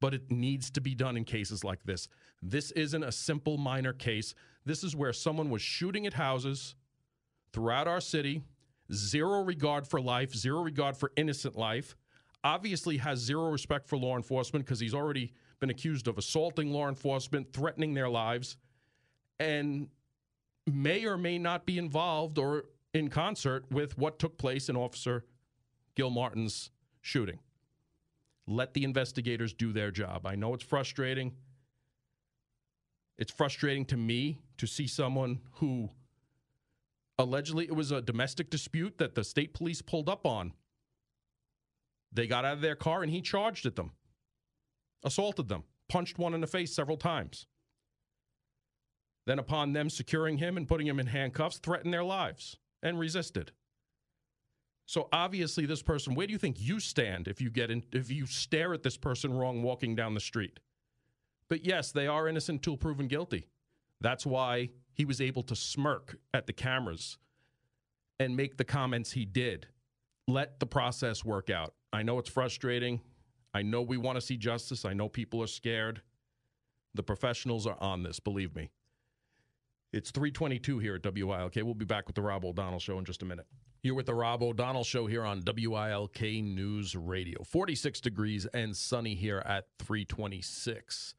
But 0.00 0.14
it 0.14 0.30
needs 0.30 0.70
to 0.72 0.80
be 0.80 0.94
done 0.94 1.16
in 1.16 1.24
cases 1.24 1.64
like 1.64 1.82
this. 1.84 2.08
This 2.42 2.70
isn't 2.72 3.02
a 3.02 3.12
simple 3.12 3.56
minor 3.56 3.92
case. 3.92 4.34
This 4.64 4.84
is 4.84 4.94
where 4.94 5.12
someone 5.12 5.48
was 5.48 5.62
shooting 5.62 6.06
at 6.06 6.14
houses 6.14 6.74
throughout 7.52 7.88
our 7.88 8.00
city, 8.00 8.42
zero 8.92 9.42
regard 9.42 9.86
for 9.86 10.00
life, 10.00 10.34
zero 10.34 10.60
regard 10.60 10.96
for 10.96 11.12
innocent 11.16 11.56
life, 11.56 11.96
obviously 12.44 12.98
has 12.98 13.18
zero 13.18 13.50
respect 13.50 13.88
for 13.88 13.96
law 13.96 14.16
enforcement 14.16 14.64
because 14.64 14.78
he's 14.78 14.94
already 14.94 15.32
been 15.58 15.70
accused 15.70 16.06
of 16.06 16.18
assaulting 16.18 16.70
law 16.70 16.88
enforcement, 16.88 17.52
threatening 17.52 17.94
their 17.94 18.08
lives, 18.08 18.56
and 19.40 19.88
may 20.66 21.04
or 21.04 21.16
may 21.16 21.38
not 21.38 21.66
be 21.66 21.78
involved 21.78 22.38
or 22.38 22.64
in 22.94 23.08
concert 23.08 23.64
with 23.70 23.96
what 23.98 24.18
took 24.18 24.38
place 24.38 24.68
in 24.68 24.76
Officer 24.76 25.24
Gilmartin's 25.94 26.70
shooting. 27.00 27.38
Let 28.46 28.74
the 28.74 28.84
investigators 28.84 29.52
do 29.52 29.72
their 29.72 29.90
job. 29.90 30.26
I 30.26 30.36
know 30.36 30.54
it's 30.54 30.64
frustrating. 30.64 31.34
It's 33.18 33.32
frustrating 33.32 33.84
to 33.86 33.96
me 33.96 34.38
to 34.58 34.66
see 34.66 34.86
someone 34.86 35.40
who 35.54 35.90
allegedly 37.18 37.64
it 37.64 37.74
was 37.74 37.90
a 37.90 38.02
domestic 38.02 38.50
dispute 38.50 38.98
that 38.98 39.14
the 39.14 39.24
state 39.24 39.54
police 39.54 39.82
pulled 39.82 40.08
up 40.08 40.26
on. 40.26 40.52
They 42.12 42.26
got 42.26 42.44
out 42.44 42.54
of 42.54 42.60
their 42.60 42.76
car 42.76 43.02
and 43.02 43.10
he 43.10 43.20
charged 43.20 43.66
at 43.66 43.76
them 43.76 43.92
assaulted 45.06 45.48
them, 45.48 45.64
punched 45.88 46.18
one 46.18 46.34
in 46.34 46.40
the 46.40 46.46
face 46.46 46.74
several 46.74 46.96
times. 46.96 47.46
Then, 49.24 49.38
upon 49.38 49.72
them 49.72 49.88
securing 49.88 50.38
him 50.38 50.56
and 50.56 50.68
putting 50.68 50.86
him 50.86 51.00
in 51.00 51.06
handcuffs, 51.06 51.58
threatened 51.58 51.94
their 51.94 52.04
lives 52.04 52.58
and 52.82 52.98
resisted. 52.98 53.52
So 54.86 55.08
obviously, 55.12 55.66
this 55.66 55.82
person, 55.82 56.14
where 56.14 56.28
do 56.28 56.32
you 56.32 56.38
think 56.38 56.56
you 56.60 56.78
stand 56.78 57.26
if 57.26 57.40
you 57.40 57.50
get 57.50 57.70
in, 57.70 57.82
if 57.92 58.10
you 58.10 58.24
stare 58.24 58.72
at 58.72 58.84
this 58.84 58.96
person 58.96 59.36
wrong 59.36 59.62
walking 59.62 59.96
down 59.96 60.14
the 60.14 60.20
street? 60.20 60.60
But 61.48 61.64
yes, 61.64 61.90
they 61.90 62.06
are 62.06 62.28
innocent 62.28 62.58
until 62.58 62.76
proven 62.76 63.08
guilty. 63.08 63.48
That's 64.00 64.24
why 64.24 64.70
he 64.92 65.04
was 65.04 65.20
able 65.20 65.42
to 65.44 65.56
smirk 65.56 66.18
at 66.32 66.46
the 66.46 66.52
cameras 66.52 67.18
and 68.20 68.36
make 68.36 68.56
the 68.56 68.64
comments 68.64 69.12
he 69.12 69.24
did. 69.24 69.66
Let 70.28 70.60
the 70.60 70.66
process 70.66 71.24
work 71.24 71.50
out. 71.50 71.74
I 71.92 72.02
know 72.02 72.18
it's 72.18 72.30
frustrating. 72.30 73.00
I 73.54 73.62
know 73.62 73.82
we 73.82 73.96
want 73.96 74.16
to 74.16 74.20
see 74.20 74.36
justice. 74.36 74.84
I 74.84 74.92
know 74.92 75.08
people 75.08 75.42
are 75.42 75.48
scared. 75.48 76.00
The 76.94 77.02
professionals 77.02 77.66
are 77.66 77.76
on 77.80 78.02
this, 78.02 78.20
believe 78.20 78.54
me. 78.54 78.70
It's 79.92 80.10
322 80.10 80.78
here 80.78 80.94
at 80.94 81.02
WILK. 81.02 81.56
We'll 81.56 81.74
be 81.74 81.84
back 81.84 82.06
with 82.06 82.16
the 82.16 82.22
Rob 82.22 82.44
O'Donnell 82.44 82.80
Show 82.80 82.98
in 82.98 83.04
just 83.04 83.22
a 83.22 83.24
minute. 83.24 83.46
You're 83.86 83.94
with 83.94 84.06
the 84.06 84.14
Rob 84.14 84.42
O'Donnell 84.42 84.82
Show 84.82 85.06
here 85.06 85.22
on 85.22 85.44
WILK 85.46 86.20
News 86.20 86.96
Radio. 86.96 87.44
46 87.44 88.00
degrees 88.00 88.44
and 88.46 88.76
sunny 88.76 89.14
here 89.14 89.38
at 89.46 89.68
326. 89.78 91.14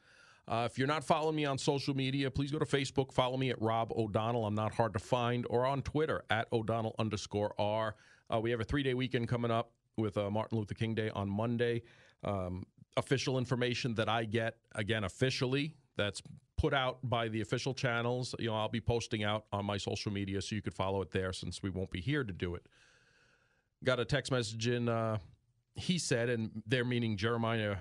Uh, 0.46 0.68
if 0.70 0.78
you're 0.78 0.86
not 0.86 1.06
following 1.06 1.38
me 1.38 1.46
on 1.46 1.58
social 1.58 1.96
media, 1.96 2.30
please 2.30 2.52
go 2.52 2.60
to 2.60 2.66
Facebook. 2.66 3.14
Follow 3.14 3.38
me 3.38 3.52
at 3.52 3.62
Rob 3.62 3.94
O'Donnell. 3.94 4.46
I'm 4.46 4.54
not 4.54 4.74
hard 4.74 4.92
to 4.92 5.00
find. 5.00 5.46
Or 5.50 5.66
on 5.66 5.82
Twitter 5.82 6.26
at 6.30 6.50
O'Donnell 6.52 6.94
underscore 7.00 7.54
R. 7.58 7.96
Uh, 8.30 8.42
we 8.42 8.52
have 8.52 8.60
a 8.60 8.66
three 8.66 8.84
day 8.84 8.94
weekend 8.94 9.30
coming 9.30 9.50
up 9.50 9.72
with 9.96 10.18
uh, 10.18 10.30
Martin 10.30 10.58
Luther 10.58 10.74
King 10.74 10.94
Day 10.94 11.10
on 11.12 11.30
Monday. 11.30 11.84
Um, 12.26 12.66
official 12.98 13.38
information 13.38 13.96
that 13.96 14.10
I 14.10 14.26
get, 14.26 14.58
again, 14.76 15.06
officially, 15.06 15.78
that's 15.96 16.22
put 16.58 16.74
out 16.74 16.98
by 17.04 17.28
the 17.28 17.42
official 17.42 17.74
channels. 17.74 18.34
You 18.40 18.48
know, 18.48 18.56
I'll 18.56 18.68
be 18.68 18.82
posting 18.82 19.24
out 19.24 19.46
on 19.52 19.66
my 19.66 19.78
social 19.78 20.12
media 20.12 20.42
so 20.42 20.56
you 20.56 20.62
could 20.62 20.74
follow 20.74 21.02
it 21.02 21.12
there 21.12 21.32
since 21.32 21.62
we 21.62 21.70
won't 21.70 21.92
be 21.92 22.02
here 22.02 22.24
to 22.24 22.34
do 22.34 22.56
it. 22.56 22.66
Got 23.84 24.00
a 24.00 24.06
text 24.06 24.32
message 24.32 24.68
in, 24.68 24.90
uh, 24.90 25.18
he 25.76 26.00
said, 26.00 26.30
and 26.30 26.64
they're 26.66 26.86
meaning 26.86 27.16
Jeremiah 27.16 27.78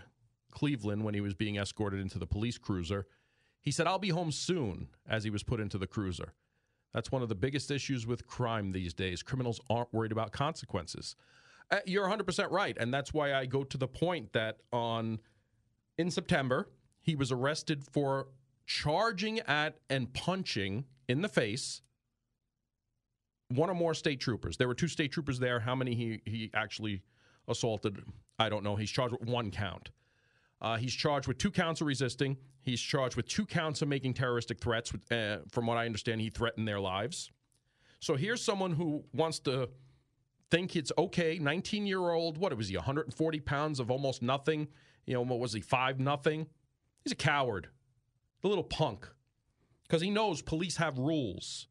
Cleveland 0.52 1.04
when 1.04 1.14
he 1.14 1.22
was 1.22 1.34
being 1.34 1.56
escorted 1.56 2.00
into 2.00 2.18
the 2.18 2.26
police 2.26 2.58
cruiser. 2.58 3.06
He 3.62 3.70
said, 3.70 3.86
I'll 3.86 3.98
be 3.98 4.10
home 4.10 4.30
soon 4.30 4.88
as 5.08 5.24
he 5.24 5.30
was 5.30 5.42
put 5.42 5.58
into 5.58 5.78
the 5.78 5.86
cruiser. 5.86 6.34
That's 6.92 7.10
one 7.10 7.22
of 7.22 7.28
the 7.28 7.34
biggest 7.34 7.70
issues 7.70 8.06
with 8.06 8.26
crime 8.26 8.72
these 8.72 8.94
days. 8.94 9.22
Criminals 9.22 9.60
aren't 9.68 9.92
worried 9.92 10.12
about 10.12 10.32
consequences. 10.32 11.16
Uh, 11.70 11.78
you're 11.84 12.08
100% 12.08 12.50
right. 12.50 12.76
And 12.78 12.92
that's 12.92 13.12
why 13.12 13.34
I 13.34 13.46
go 13.46 13.64
to 13.64 13.76
the 13.76 13.88
point 13.88 14.32
that 14.34 14.58
on 14.72 15.18
in 15.98 16.10
September, 16.10 16.68
he 17.00 17.16
was 17.16 17.32
arrested 17.32 17.84
for 17.90 18.28
charging 18.66 19.40
at 19.40 19.78
and 19.88 20.12
punching 20.12 20.84
in 21.08 21.22
the 21.22 21.28
face 21.28 21.82
one 23.48 23.70
or 23.70 23.74
more 23.74 23.94
state 23.94 24.20
troopers. 24.20 24.56
There 24.56 24.68
were 24.68 24.74
two 24.74 24.88
state 24.88 25.12
troopers 25.12 25.38
there. 25.38 25.60
How 25.60 25.74
many 25.74 25.94
he, 25.94 26.20
he 26.24 26.50
actually 26.54 27.02
assaulted, 27.48 28.02
I 28.38 28.48
don't 28.48 28.64
know. 28.64 28.76
He's 28.76 28.90
charged 28.90 29.12
with 29.12 29.28
one 29.28 29.50
count. 29.50 29.90
Uh, 30.60 30.76
he's 30.76 30.94
charged 30.94 31.28
with 31.28 31.38
two 31.38 31.50
counts 31.50 31.80
of 31.80 31.86
resisting. 31.86 32.36
He's 32.62 32.80
charged 32.80 33.14
with 33.14 33.28
two 33.28 33.46
counts 33.46 33.82
of 33.82 33.88
making 33.88 34.14
terroristic 34.14 34.58
threats. 34.58 34.92
Uh, 35.10 35.38
from 35.50 35.66
what 35.66 35.76
I 35.76 35.86
understand, 35.86 36.20
he 36.20 36.30
threatened 36.30 36.66
their 36.66 36.80
lives. 36.80 37.30
So 38.00 38.16
here's 38.16 38.42
someone 38.42 38.72
who 38.72 39.04
wants 39.12 39.38
to 39.40 39.68
think 40.50 40.74
it's 40.74 40.92
okay. 40.98 41.38
19 41.38 41.86
year 41.86 42.10
old, 42.10 42.38
what 42.38 42.56
was 42.56 42.68
he, 42.68 42.76
140 42.76 43.40
pounds 43.40 43.80
of 43.80 43.90
almost 43.90 44.22
nothing? 44.22 44.68
You 45.06 45.14
know, 45.14 45.22
what 45.22 45.38
was 45.38 45.52
he, 45.52 45.60
five 45.60 46.00
nothing? 46.00 46.46
He's 47.04 47.12
a 47.12 47.16
coward, 47.16 47.68
the 48.46 48.48
little 48.48 48.64
punk, 48.64 49.08
because 49.82 50.00
he 50.00 50.08
knows 50.08 50.40
police 50.40 50.76
have 50.76 50.98
rules 50.98 51.66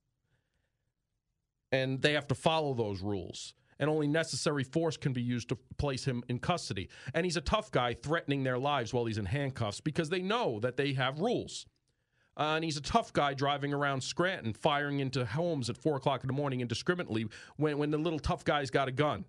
and 1.72 2.01
they 2.01 2.13
have 2.13 2.27
to 2.27 2.36
follow 2.36 2.74
those 2.74 3.01
rules. 3.01 3.53
And 3.79 3.89
only 3.89 4.08
necessary 4.08 4.63
force 4.63 4.96
can 4.96 5.13
be 5.13 5.22
used 5.22 5.50
to 5.50 5.58
place 5.77 6.05
him 6.05 6.24
in 6.29 6.39
custody. 6.39 6.89
And 7.13 7.25
he's 7.25 7.38
a 7.38 7.41
tough 7.41 7.72
guy 7.72 7.94
threatening 7.94 8.44
their 8.44 8.58
lives 8.58 8.94
while 8.94 9.05
he's 9.05 9.17
in 9.17 9.25
handcuffs 9.25 9.82
because 9.82 10.10
they 10.10 10.22
know 10.22 10.60
that 10.62 10.77
they 10.77 10.94
have 10.94 11.20
rules. 11.20 11.65
Uh, 12.38 12.55
and 12.55 12.63
he's 12.63 12.77
a 12.77 12.82
tough 12.82 13.12
guy 13.13 13.34
driving 13.34 13.74
around 13.74 14.01
Scranton, 14.01 14.53
firing 14.53 15.00
into 15.00 15.25
homes 15.25 15.70
at 15.70 15.77
4 15.77 15.98
o'clock 15.98 16.24
in 16.24 16.27
the 16.27 16.34
morning 16.34 16.62
indiscriminately 16.62 17.25
when, 17.58 17.77
when 17.77 17.91
the 17.91 17.98
little 17.98 18.20
tough 18.20 18.44
guy's 18.44 18.70
got 18.70 18.88
a 18.88 18.91
gun. 18.91 19.25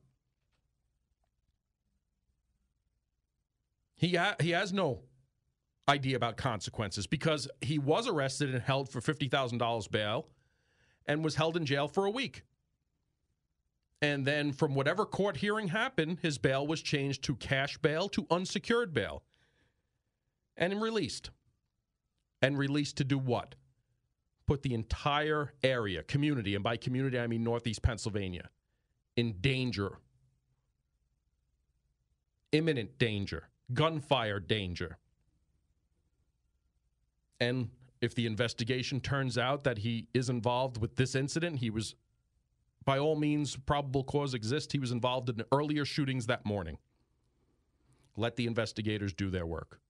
He, 3.96 4.14
ha- 4.14 4.36
he 4.40 4.50
has 4.50 4.72
no 4.72 5.02
idea 5.88 6.16
about 6.16 6.36
consequences 6.36 7.06
because 7.06 7.48
he 7.60 7.78
was 7.78 8.08
arrested 8.08 8.52
and 8.52 8.62
held 8.62 8.88
for 8.88 9.00
$50,000 9.00 9.90
bail 9.90 10.26
and 11.06 11.22
was 11.22 11.36
held 11.36 11.56
in 11.56 11.64
jail 11.64 11.88
for 11.88 12.04
a 12.04 12.10
week. 12.10 12.42
And 14.02 14.26
then, 14.26 14.52
from 14.52 14.74
whatever 14.74 15.06
court 15.06 15.38
hearing 15.38 15.68
happened, 15.68 16.18
his 16.20 16.36
bail 16.36 16.66
was 16.66 16.82
changed 16.82 17.24
to 17.24 17.36
cash 17.36 17.78
bail 17.78 18.08
to 18.10 18.26
unsecured 18.30 18.92
bail 18.92 19.22
and 20.56 20.80
released. 20.82 21.30
And 22.42 22.58
released 22.58 22.98
to 22.98 23.04
do 23.04 23.18
what? 23.18 23.54
Put 24.46 24.62
the 24.62 24.74
entire 24.74 25.54
area, 25.62 26.02
community, 26.02 26.54
and 26.54 26.62
by 26.62 26.76
community 26.76 27.18
I 27.18 27.26
mean 27.26 27.42
Northeast 27.42 27.82
Pennsylvania, 27.82 28.50
in 29.16 29.40
danger. 29.40 29.98
Imminent 32.52 32.98
danger, 32.98 33.48
gunfire 33.72 34.38
danger. 34.38 34.98
And 37.40 37.70
if 38.00 38.14
the 38.14 38.26
investigation 38.26 39.00
turns 39.00 39.38
out 39.38 39.64
that 39.64 39.78
he 39.78 40.08
is 40.14 40.28
involved 40.28 40.80
with 40.80 40.96
this 40.96 41.14
incident, 41.14 41.58
he 41.58 41.70
was, 41.70 41.94
by 42.84 42.98
all 42.98 43.16
means, 43.16 43.56
probable 43.56 44.04
cause 44.04 44.34
exists. 44.34 44.72
He 44.72 44.78
was 44.78 44.92
involved 44.92 45.28
in 45.28 45.42
earlier 45.52 45.84
shootings 45.84 46.26
that 46.26 46.44
morning. 46.44 46.78
Let 48.16 48.36
the 48.36 48.46
investigators 48.46 49.12
do 49.12 49.30
their 49.30 49.46
work. 49.46 49.80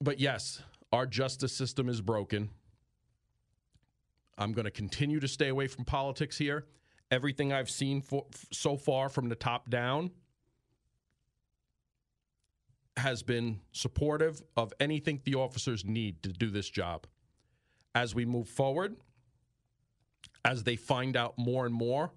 But 0.00 0.20
yes, 0.20 0.62
our 0.92 1.06
justice 1.06 1.52
system 1.54 1.88
is 1.88 2.00
broken. 2.00 2.50
I'm 4.36 4.52
going 4.52 4.64
to 4.64 4.70
continue 4.70 5.20
to 5.20 5.28
stay 5.28 5.48
away 5.48 5.66
from 5.66 5.84
politics 5.84 6.36
here. 6.36 6.66
Everything 7.10 7.52
I've 7.52 7.70
seen 7.70 8.00
for, 8.00 8.26
so 8.50 8.76
far 8.76 9.08
from 9.08 9.28
the 9.28 9.34
top 9.34 9.70
down 9.70 10.10
has 12.96 13.22
been 13.22 13.60
supportive 13.72 14.42
of 14.56 14.72
anything 14.78 15.20
the 15.24 15.34
officers 15.34 15.84
need 15.84 16.22
to 16.22 16.28
do 16.30 16.50
this 16.50 16.68
job. 16.68 17.06
As 17.94 18.14
we 18.14 18.24
move 18.24 18.48
forward, 18.48 18.96
as 20.44 20.64
they 20.64 20.76
find 20.76 21.16
out 21.16 21.38
more 21.38 21.66
and 21.66 21.74
more 21.74 22.12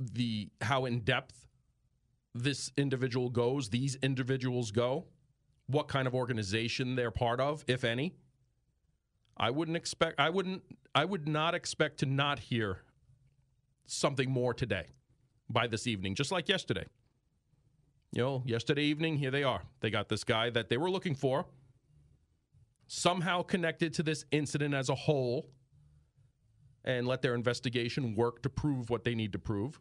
the 0.00 0.48
how 0.60 0.84
in 0.84 1.00
depth 1.00 1.46
this 2.34 2.70
individual 2.76 3.30
goes, 3.30 3.70
these 3.70 3.96
individuals 4.02 4.70
go, 4.70 5.06
what 5.66 5.88
kind 5.88 6.06
of 6.06 6.14
organization 6.14 6.94
they're 6.96 7.10
part 7.10 7.40
of, 7.40 7.64
if 7.66 7.84
any. 7.84 8.14
I 9.36 9.50
wouldn't 9.50 9.76
expect 9.76 10.18
I 10.18 10.30
wouldn't 10.30 10.62
I 10.94 11.04
would 11.04 11.28
not 11.28 11.54
expect 11.54 11.98
to 11.98 12.06
not 12.06 12.38
hear 12.38 12.82
something 13.86 14.30
more 14.30 14.52
today 14.52 14.86
by 15.48 15.66
this 15.66 15.86
evening, 15.86 16.14
just 16.14 16.32
like 16.32 16.48
yesterday 16.48 16.86
you 18.12 18.22
know, 18.22 18.42
yesterday 18.46 18.82
evening, 18.82 19.16
here 19.16 19.30
they 19.30 19.42
are. 19.42 19.62
They 19.80 19.90
got 19.90 20.08
this 20.08 20.24
guy 20.24 20.50
that 20.50 20.68
they 20.68 20.76
were 20.76 20.90
looking 20.90 21.14
for, 21.14 21.46
somehow 22.86 23.42
connected 23.42 23.92
to 23.94 24.02
this 24.02 24.24
incident 24.30 24.74
as 24.74 24.88
a 24.88 24.94
whole, 24.94 25.50
and 26.84 27.06
let 27.06 27.20
their 27.20 27.34
investigation 27.34 28.14
work 28.14 28.42
to 28.42 28.48
prove 28.48 28.88
what 28.88 29.04
they 29.04 29.14
need 29.14 29.32
to 29.32 29.38
prove. 29.38 29.80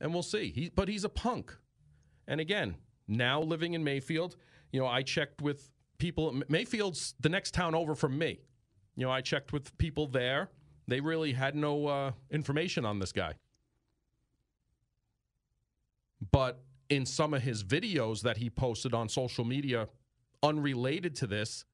And 0.00 0.12
we'll 0.12 0.24
see. 0.24 0.50
He, 0.50 0.70
but 0.74 0.88
he's 0.88 1.04
a 1.04 1.08
punk. 1.08 1.56
And 2.26 2.40
again, 2.40 2.74
now 3.06 3.40
living 3.40 3.74
in 3.74 3.84
Mayfield, 3.84 4.36
you 4.72 4.80
know, 4.80 4.86
I 4.86 5.02
checked 5.02 5.40
with 5.40 5.70
people. 5.98 6.42
Mayfield's 6.48 7.14
the 7.20 7.28
next 7.28 7.54
town 7.54 7.76
over 7.76 7.94
from 7.94 8.18
me. 8.18 8.40
You 8.96 9.06
know, 9.06 9.12
I 9.12 9.20
checked 9.20 9.52
with 9.52 9.76
people 9.78 10.08
there. 10.08 10.50
They 10.88 11.00
really 11.00 11.32
had 11.32 11.54
no 11.54 11.86
uh, 11.86 12.12
information 12.30 12.84
on 12.84 12.98
this 12.98 13.12
guy. 13.12 13.34
But 16.32 16.60
in 16.92 17.06
some 17.06 17.32
of 17.32 17.40
his 17.40 17.64
videos 17.64 18.20
that 18.20 18.36
he 18.36 18.50
posted 18.50 18.92
on 18.92 19.08
social 19.08 19.46
media 19.46 19.88
unrelated 20.42 21.14
to 21.16 21.26
this, 21.26 21.64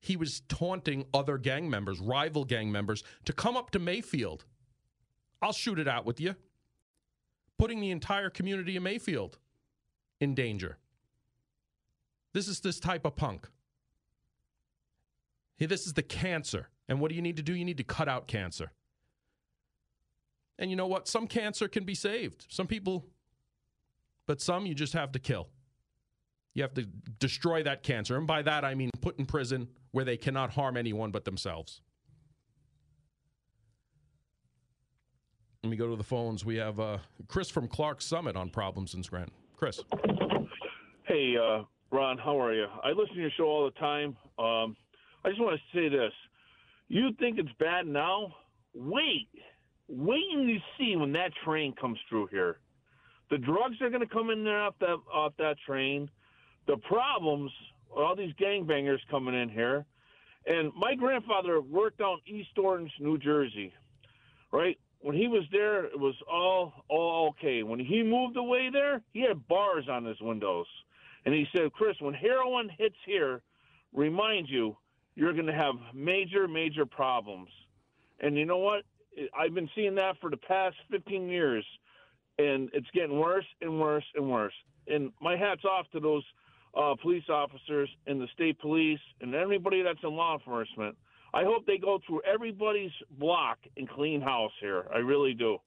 he 0.00 0.16
was 0.16 0.40
taunting 0.48 1.04
other 1.14 1.38
gang 1.38 1.70
members, 1.70 2.00
rival 2.00 2.44
gang 2.44 2.72
members, 2.72 3.04
to 3.24 3.32
come 3.32 3.56
up 3.56 3.70
to 3.70 3.78
Mayfield. 3.78 4.44
I'll 5.40 5.52
shoot 5.52 5.78
it 5.78 5.86
out 5.86 6.04
with 6.04 6.20
you. 6.20 6.34
Putting 7.56 7.80
the 7.80 7.92
entire 7.92 8.30
community 8.30 8.76
of 8.76 8.82
Mayfield 8.82 9.38
in 10.20 10.34
danger. 10.34 10.76
This 12.32 12.48
is 12.48 12.58
this 12.58 12.80
type 12.80 13.04
of 13.04 13.14
punk. 13.14 13.48
Hey, 15.56 15.66
this 15.66 15.86
is 15.86 15.92
the 15.92 16.02
cancer. 16.02 16.68
And 16.88 16.98
what 16.98 17.10
do 17.10 17.14
you 17.14 17.22
need 17.22 17.36
to 17.36 17.44
do? 17.44 17.54
You 17.54 17.64
need 17.64 17.76
to 17.76 17.84
cut 17.84 18.08
out 18.08 18.26
cancer. 18.26 18.72
And 20.58 20.68
you 20.68 20.76
know 20.76 20.88
what? 20.88 21.06
Some 21.06 21.28
cancer 21.28 21.68
can 21.68 21.84
be 21.84 21.94
saved. 21.94 22.46
Some 22.48 22.66
people 22.66 23.06
but 24.26 24.40
some 24.40 24.66
you 24.66 24.74
just 24.74 24.92
have 24.92 25.12
to 25.12 25.18
kill. 25.18 25.48
You 26.54 26.62
have 26.62 26.74
to 26.74 26.84
destroy 27.18 27.62
that 27.64 27.82
cancer. 27.82 28.16
And 28.16 28.26
by 28.26 28.42
that, 28.42 28.64
I 28.64 28.74
mean 28.74 28.90
put 29.00 29.18
in 29.18 29.26
prison 29.26 29.68
where 29.90 30.04
they 30.04 30.16
cannot 30.16 30.50
harm 30.50 30.76
anyone 30.76 31.10
but 31.10 31.24
themselves. 31.24 31.80
Let 35.64 35.70
me 35.70 35.76
go 35.76 35.88
to 35.88 35.96
the 35.96 36.04
phones. 36.04 36.44
We 36.44 36.56
have 36.56 36.78
uh, 36.78 36.98
Chris 37.26 37.50
from 37.50 37.68
Clarks 37.68 38.04
Summit 38.04 38.36
on 38.36 38.50
Problems 38.50 38.94
in 38.94 39.02
Scranton. 39.02 39.32
Chris. 39.56 39.80
Hey, 41.04 41.36
uh, 41.36 41.62
Ron, 41.90 42.18
how 42.18 42.40
are 42.40 42.52
you? 42.52 42.66
I 42.82 42.90
listen 42.90 43.14
to 43.14 43.20
your 43.20 43.30
show 43.36 43.44
all 43.44 43.64
the 43.64 43.78
time. 43.78 44.16
Um, 44.38 44.76
I 45.24 45.30
just 45.30 45.40
want 45.40 45.58
to 45.58 45.78
say 45.78 45.88
this. 45.88 46.12
You 46.88 47.10
think 47.18 47.38
it's 47.38 47.48
bad 47.58 47.86
now? 47.86 48.34
Wait. 48.74 49.28
Wait 49.88 50.22
and 50.34 50.48
you 50.48 50.58
see 50.78 50.96
when 50.96 51.12
that 51.12 51.32
train 51.44 51.74
comes 51.80 51.98
through 52.08 52.26
here. 52.26 52.58
The 53.34 53.38
drugs 53.38 53.80
are 53.80 53.90
going 53.90 54.00
to 54.00 54.06
come 54.06 54.30
in 54.30 54.44
there 54.44 54.62
off 54.62 54.76
that 54.78 54.96
off 55.12 55.32
that 55.38 55.56
train. 55.66 56.08
The 56.68 56.76
problems, 56.76 57.50
all 57.90 58.14
these 58.14 58.32
gangbangers 58.34 59.00
coming 59.10 59.34
in 59.34 59.48
here. 59.48 59.84
And 60.46 60.70
my 60.76 60.94
grandfather 60.94 61.60
worked 61.60 62.00
out 62.00 62.20
East 62.28 62.56
Orange, 62.56 62.92
New 63.00 63.18
Jersey, 63.18 63.72
right? 64.52 64.78
When 65.00 65.16
he 65.16 65.26
was 65.26 65.42
there, 65.50 65.84
it 65.84 65.98
was 65.98 66.14
all 66.30 66.84
all 66.88 67.30
okay. 67.30 67.64
When 67.64 67.80
he 67.80 68.04
moved 68.04 68.36
away 68.36 68.70
there, 68.72 69.02
he 69.12 69.22
had 69.22 69.48
bars 69.48 69.88
on 69.90 70.04
his 70.04 70.20
windows, 70.20 70.66
and 71.24 71.34
he 71.34 71.44
said, 71.56 71.72
"Chris, 71.72 71.96
when 72.00 72.14
heroin 72.14 72.68
hits 72.68 72.98
here, 73.04 73.42
remind 73.92 74.48
you, 74.48 74.76
you're 75.16 75.32
going 75.32 75.46
to 75.46 75.52
have 75.52 75.74
major 75.92 76.46
major 76.46 76.86
problems." 76.86 77.48
And 78.20 78.38
you 78.38 78.44
know 78.44 78.58
what? 78.58 78.84
I've 79.36 79.54
been 79.54 79.70
seeing 79.74 79.96
that 79.96 80.20
for 80.20 80.30
the 80.30 80.36
past 80.36 80.76
15 80.92 81.28
years 81.28 81.66
and 82.38 82.68
it's 82.72 82.86
getting 82.94 83.18
worse 83.18 83.44
and 83.60 83.80
worse 83.80 84.04
and 84.14 84.30
worse. 84.30 84.54
And 84.86 85.12
my 85.20 85.36
hat's 85.36 85.64
off 85.64 85.86
to 85.92 86.00
those 86.00 86.24
uh, 86.76 86.94
police 87.00 87.24
officers 87.28 87.88
and 88.06 88.20
the 88.20 88.28
state 88.34 88.58
police 88.60 89.00
and 89.20 89.34
everybody 89.34 89.82
that's 89.82 90.00
in 90.02 90.10
law 90.10 90.34
enforcement. 90.34 90.96
I 91.32 91.44
hope 91.44 91.66
they 91.66 91.78
go 91.78 91.98
through 92.06 92.22
everybody's 92.22 92.92
block 93.18 93.58
and 93.76 93.88
clean 93.88 94.20
house 94.20 94.52
here. 94.60 94.84
I 94.94 94.98
really 94.98 95.34
do. 95.34 95.58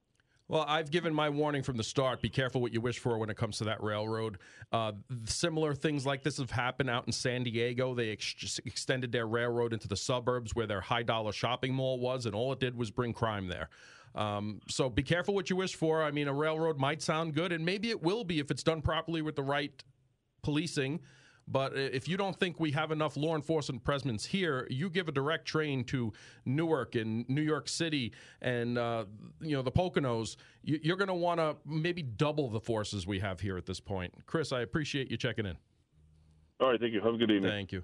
Well, 0.49 0.63
I've 0.65 0.91
given 0.91 1.13
my 1.13 1.27
warning 1.27 1.61
from 1.61 1.75
the 1.75 1.83
start. 1.83 2.21
Be 2.21 2.29
careful 2.29 2.61
what 2.61 2.71
you 2.73 2.79
wish 2.79 2.99
for 2.99 3.17
when 3.17 3.29
it 3.29 3.35
comes 3.35 3.57
to 3.57 3.65
that 3.65 3.83
railroad. 3.83 4.37
Uh, 4.71 4.93
similar 5.25 5.73
things 5.73 6.05
like 6.05 6.23
this 6.23 6.37
have 6.37 6.51
happened 6.51 6.89
out 6.89 7.05
in 7.05 7.11
San 7.11 7.43
Diego. 7.43 7.93
They 7.93 8.11
ex- 8.11 8.61
extended 8.63 9.11
their 9.11 9.27
railroad 9.27 9.73
into 9.73 9.89
the 9.89 9.97
suburbs 9.97 10.55
where 10.55 10.65
their 10.65 10.79
high 10.79 11.03
dollar 11.03 11.33
shopping 11.33 11.73
mall 11.73 11.99
was, 11.99 12.25
and 12.25 12.33
all 12.33 12.53
it 12.53 12.61
did 12.61 12.77
was 12.77 12.91
bring 12.91 13.11
crime 13.11 13.49
there. 13.49 13.67
Um, 14.17 14.61
so 14.67 14.89
be 14.89 15.03
careful 15.03 15.35
what 15.35 15.49
you 15.49 15.55
wish 15.55 15.75
for. 15.75 16.03
I 16.03 16.09
mean, 16.09 16.27
a 16.27 16.33
railroad 16.33 16.79
might 16.79 17.01
sound 17.01 17.35
good, 17.35 17.51
and 17.51 17.63
maybe 17.63 17.91
it 17.91 18.01
will 18.01 18.23
be 18.23 18.39
if 18.39 18.49
it's 18.49 18.63
done 18.63 18.81
properly 18.81 19.21
with 19.21 19.35
the 19.35 19.43
right 19.43 19.71
policing. 20.41 20.99
But 21.49 21.77
if 21.77 22.09
you 22.09 22.17
don't 22.17 22.37
think 22.37 22.59
we 22.59 22.71
have 22.71 22.91
enough 22.91 23.15
law 23.15 23.35
enforcement 23.35 23.83
presence 23.83 24.25
here, 24.25 24.67
you 24.69 24.89
give 24.89 25.07
a 25.07 25.13
direct 25.13 25.45
train 25.45 25.85
to 25.85 26.11
Newark 26.45 26.95
and 26.95 27.27
New 27.29 27.41
York 27.41 27.69
City 27.69 28.11
and 28.41 28.77
uh, 28.77 29.05
you 29.39 29.55
know 29.55 29.61
the 29.61 29.71
Poconos. 29.71 30.35
You're 30.63 30.97
going 30.97 31.07
to 31.07 31.13
want 31.13 31.39
to 31.39 31.55
maybe 31.65 32.01
double 32.01 32.49
the 32.49 32.59
forces 32.59 33.07
we 33.07 33.19
have 33.19 33.39
here 33.39 33.55
at 33.55 33.65
this 33.65 33.79
point. 33.79 34.13
Chris, 34.25 34.51
I 34.51 34.61
appreciate 34.61 35.09
you 35.09 35.15
checking 35.15 35.45
in. 35.45 35.55
All 36.59 36.69
right, 36.69 36.79
thank 36.79 36.91
you. 36.91 36.99
Have 36.99 37.13
a 37.13 37.17
good 37.17 37.31
evening. 37.31 37.49
Thank 37.49 37.71
you. 37.71 37.83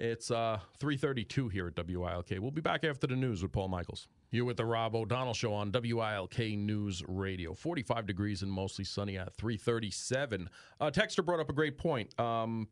It's 0.00 0.30
uh, 0.30 0.58
332 0.78 1.50
here 1.50 1.66
at 1.66 1.76
WILK. 1.76 2.30
We'll 2.40 2.50
be 2.50 2.62
back 2.62 2.84
after 2.84 3.06
the 3.06 3.16
news 3.16 3.42
with 3.42 3.52
Paul 3.52 3.68
Michaels. 3.68 4.08
You're 4.30 4.46
with 4.46 4.56
the 4.56 4.64
Rob 4.64 4.94
O'Donnell 4.94 5.34
Show 5.34 5.52
on 5.52 5.70
WILK 5.70 6.38
News 6.56 7.02
Radio. 7.06 7.52
45 7.52 8.06
degrees 8.06 8.40
and 8.40 8.50
mostly 8.50 8.82
sunny 8.82 9.18
at 9.18 9.34
337. 9.34 10.48
Uh, 10.80 10.90
Texter 10.90 11.22
brought 11.22 11.38
up 11.38 11.50
a 11.50 11.52
great 11.52 11.76
point. 11.76 12.18
Um, 12.18 12.68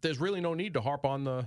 there's 0.00 0.20
really 0.20 0.40
no 0.40 0.54
need 0.54 0.72
to 0.72 0.80
harp 0.80 1.04
on 1.04 1.24
the 1.24 1.46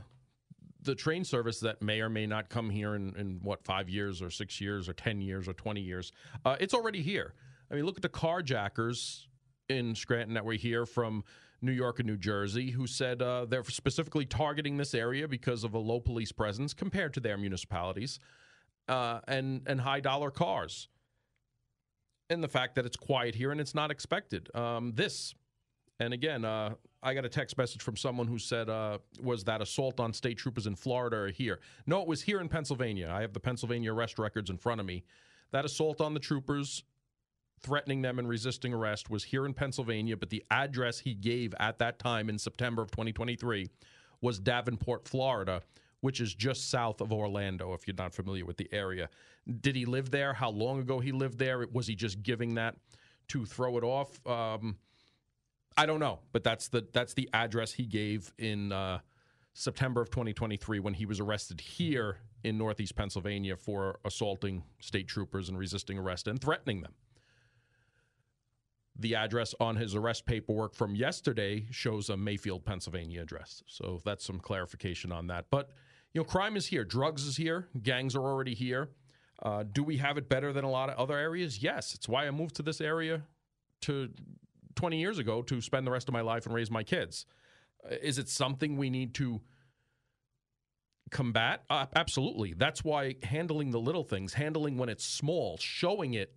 the 0.84 0.93
train 0.93 1.24
service 1.24 1.60
that 1.62 1.82
may 1.82 2.00
or 2.00 2.10
may 2.10 2.28
not 2.28 2.50
come 2.50 2.69
here 2.69 2.93
in, 2.93 3.15
in 3.15 3.39
what 3.41 3.63
five 3.63 3.89
years 3.89 4.21
or 4.21 4.30
six 4.30 4.62
years 4.62 4.88
or 4.88 4.93
ten 4.93 5.19
years 5.19 5.48
or 5.48 5.54
twenty 5.54 5.82
years. 5.82 6.12
Uh, 6.45 6.58
it's 6.60 6.76
already 6.76 7.02
here. 7.02 7.34
I 7.71 7.74
mean, 7.74 7.86
look 7.86 7.98
at 7.98 8.04
the 8.04 8.10
carjackers 8.10 9.26
in 9.67 9.95
Scranton 9.95 10.36
that 10.36 10.45
were 10.45 10.54
here 10.54 10.86
from 10.86 11.24
New 11.62 11.72
York 11.72 12.00
and 12.00 12.08
New 12.08 12.18
Jersey 12.18 12.72
who 12.72 12.88
said 12.88 13.22
uh, 13.22 13.46
they're 13.46 13.63
specifically 13.63 14.26
targeting 14.26 14.78
this 14.78 14.94
area 14.94 15.28
because 15.28 15.63
of 15.63 15.74
a 15.74 15.80
low 15.80 16.00
police 16.00 16.32
presence 16.32 16.74
compared 16.74 17.13
to 17.13 17.20
their 17.20 17.38
municipalities 17.38 18.20
uh, 18.88 19.20
and 19.28 19.62
and 19.65 19.82
high 19.82 20.00
dollar 20.00 20.32
cars, 20.32 20.88
and 22.30 22.44
the 22.44 22.48
fact 22.48 22.76
that 22.76 22.86
it's 22.86 22.98
quiet 22.98 23.36
here 23.36 23.52
and 23.52 23.60
it's 23.60 23.76
not 23.76 23.91
expected. 23.91 24.54
Um, 24.56 24.94
this 24.96 25.34
and 26.00 26.13
again, 26.13 26.44
uh, 26.44 26.74
I 27.02 27.13
got 27.13 27.24
a 27.26 27.30
text 27.30 27.58
message 27.58 27.82
from 27.82 27.96
someone 27.96 28.28
who 28.28 28.38
said, 28.38 28.70
uh, 28.70 28.98
"Was 29.22 29.44
that 29.46 29.62
assault 29.62 30.00
on 30.00 30.13
state 30.13 30.38
troopers 30.38 30.68
in 30.68 30.76
Florida 30.76 31.18
or 31.18 31.28
here?" 31.30 31.60
No, 31.86 32.02
it 32.02 32.08
was 32.08 32.22
here 32.22 32.41
in 32.41 32.50
Pennsylvania. 32.50 33.10
I 33.12 33.22
have 33.22 33.34
the 33.34 33.39
Pennsylvania 33.39 33.94
arrest 33.94 34.20
records 34.20 34.50
in 34.50 34.58
front 34.58 34.82
of 34.82 34.86
me. 34.86 35.04
That 35.52 35.65
assault 35.65 36.02
on 36.02 36.13
the 36.13 36.20
troopers, 36.20 36.84
threatening 37.65 38.01
them 38.04 38.19
and 38.19 38.30
resisting 38.30 38.73
arrest, 38.73 39.10
was 39.10 39.23
here 39.23 39.45
in 39.45 39.54
Pennsylvania. 39.54 40.15
But 40.15 40.30
the 40.30 40.43
address 40.51 40.99
he 40.99 41.15
gave 41.15 41.54
at 41.60 41.80
that 41.80 41.97
time 41.97 42.30
in 42.30 42.38
September 42.38 42.84
of 42.84 42.91
2023 42.91 43.67
was 44.21 44.39
Davenport, 44.39 45.08
Florida, 45.08 45.63
which 46.01 46.21
is 46.21 46.34
just 46.36 46.69
south 46.69 47.01
of 47.01 47.12
Orlando. 47.12 47.73
If 47.73 47.88
you're 47.88 47.95
not 47.97 48.13
familiar 48.13 48.45
with 48.45 48.58
the 48.58 48.69
area, 48.71 49.10
did 49.62 49.75
he 49.75 49.86
live 49.86 50.12
there? 50.12 50.34
How 50.34 50.51
long 50.51 50.80
ago 50.80 50.99
he 50.99 51.12
lived 51.12 51.39
there? 51.39 51.65
Was 51.71 51.88
he 51.88 51.95
just 51.95 52.21
giving 52.21 52.56
that 52.56 52.75
to 53.30 53.45
throw 53.45 53.78
it 53.78 53.84
off? 53.84 54.25
Um, 54.28 54.78
I 55.75 55.86
don't 55.86 55.99
know, 55.99 56.19
but 56.32 56.43
that's 56.43 56.69
the 56.69 56.88
that's 56.93 57.13
the 57.13 57.30
address 57.34 57.73
he 57.73 57.86
gave 57.86 58.32
in 58.38 58.71
uh, 58.71 58.99
September 59.54 60.01
of 60.01 60.10
2023 60.10 60.80
when 60.80 60.93
he 60.93 61.06
was 61.06 61.19
arrested 61.19 61.60
here 61.60 62.19
in 62.43 62.58
Northeast 62.58 62.95
Pennsylvania 62.95 63.58
for 63.58 63.99
assaulting 64.06 64.63
state 64.80 65.08
troopers 65.08 65.49
and 65.49 65.58
resisting 65.58 65.97
arrest 65.97 66.28
and 66.28 66.39
threatening 66.39 66.82
them. 66.82 66.93
The 68.97 69.15
address 69.15 69.53
on 69.60 69.75
his 69.75 69.93
arrest 69.93 70.25
paperwork 70.25 70.73
from 70.73 70.95
yesterday 70.95 71.65
shows 71.69 72.10
a 72.10 72.15
Mayfield, 72.15 72.65
Pennsylvania 72.65 73.21
address. 73.21 73.62
So 73.67 74.01
that's 74.05 74.23
some 74.23 74.39
clarification 74.39 75.12
on 75.12 75.27
that. 75.27 75.45
But 75.49 75.71
you 76.13 76.21
know, 76.21 76.25
crime 76.25 76.55
is 76.55 76.67
here, 76.67 76.86
drugs 76.86 77.25
is 77.25 77.36
here, 77.36 77.67
gangs 77.81 78.15
are 78.15 78.23
already 78.23 78.53
here. 78.53 78.89
Uh, 79.43 79.63
do 79.69 79.84
we 79.84 79.97
have 79.97 80.17
it 80.17 80.29
better 80.29 80.53
than 80.53 80.63
a 80.63 80.69
lot 80.69 80.89
of 80.89 80.97
other 80.97 81.17
areas? 81.17 81.62
Yes. 81.62 81.93
It's 81.93 82.08
why 82.08 82.25
I 82.25 82.31
moved 82.31 82.55
to 82.55 82.63
this 82.63 82.79
area 82.79 83.23
to 83.81 84.10
20 84.75 84.99
years 84.99 85.19
ago 85.19 85.41
to 85.43 85.62
spend 85.62 85.86
the 85.86 85.91
rest 85.91 86.08
of 86.08 86.13
my 86.13 86.21
life 86.21 86.45
and 86.45 86.55
raise 86.55 86.71
my 86.71 86.84
kids. 86.84 87.25
Uh, 87.84 87.95
is 88.01 88.17
it 88.17 88.29
something 88.29 88.77
we 88.77 88.89
need 88.89 89.13
to 89.15 89.41
combat? 91.12 91.63
Uh, 91.69 91.86
absolutely. 91.95 92.53
That's 92.53 92.84
why 92.84 93.15
handling 93.23 93.71
the 93.71 93.79
little 93.79 94.03
things, 94.03 94.34
handling 94.34 94.77
when 94.77 94.89
it's 94.89 95.05
small, 95.05 95.58
showing 95.58 96.13
it, 96.13 96.34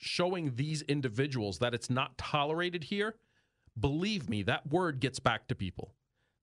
showing 0.00 0.56
these 0.56 0.82
individuals 0.82 1.58
that 1.58 1.74
it's 1.74 1.90
not 1.90 2.16
tolerated 2.18 2.84
here, 2.84 3.14
believe 3.78 4.28
me, 4.28 4.42
that 4.42 4.66
word 4.70 4.98
gets 4.98 5.20
back 5.20 5.46
to 5.48 5.54
people. 5.54 5.94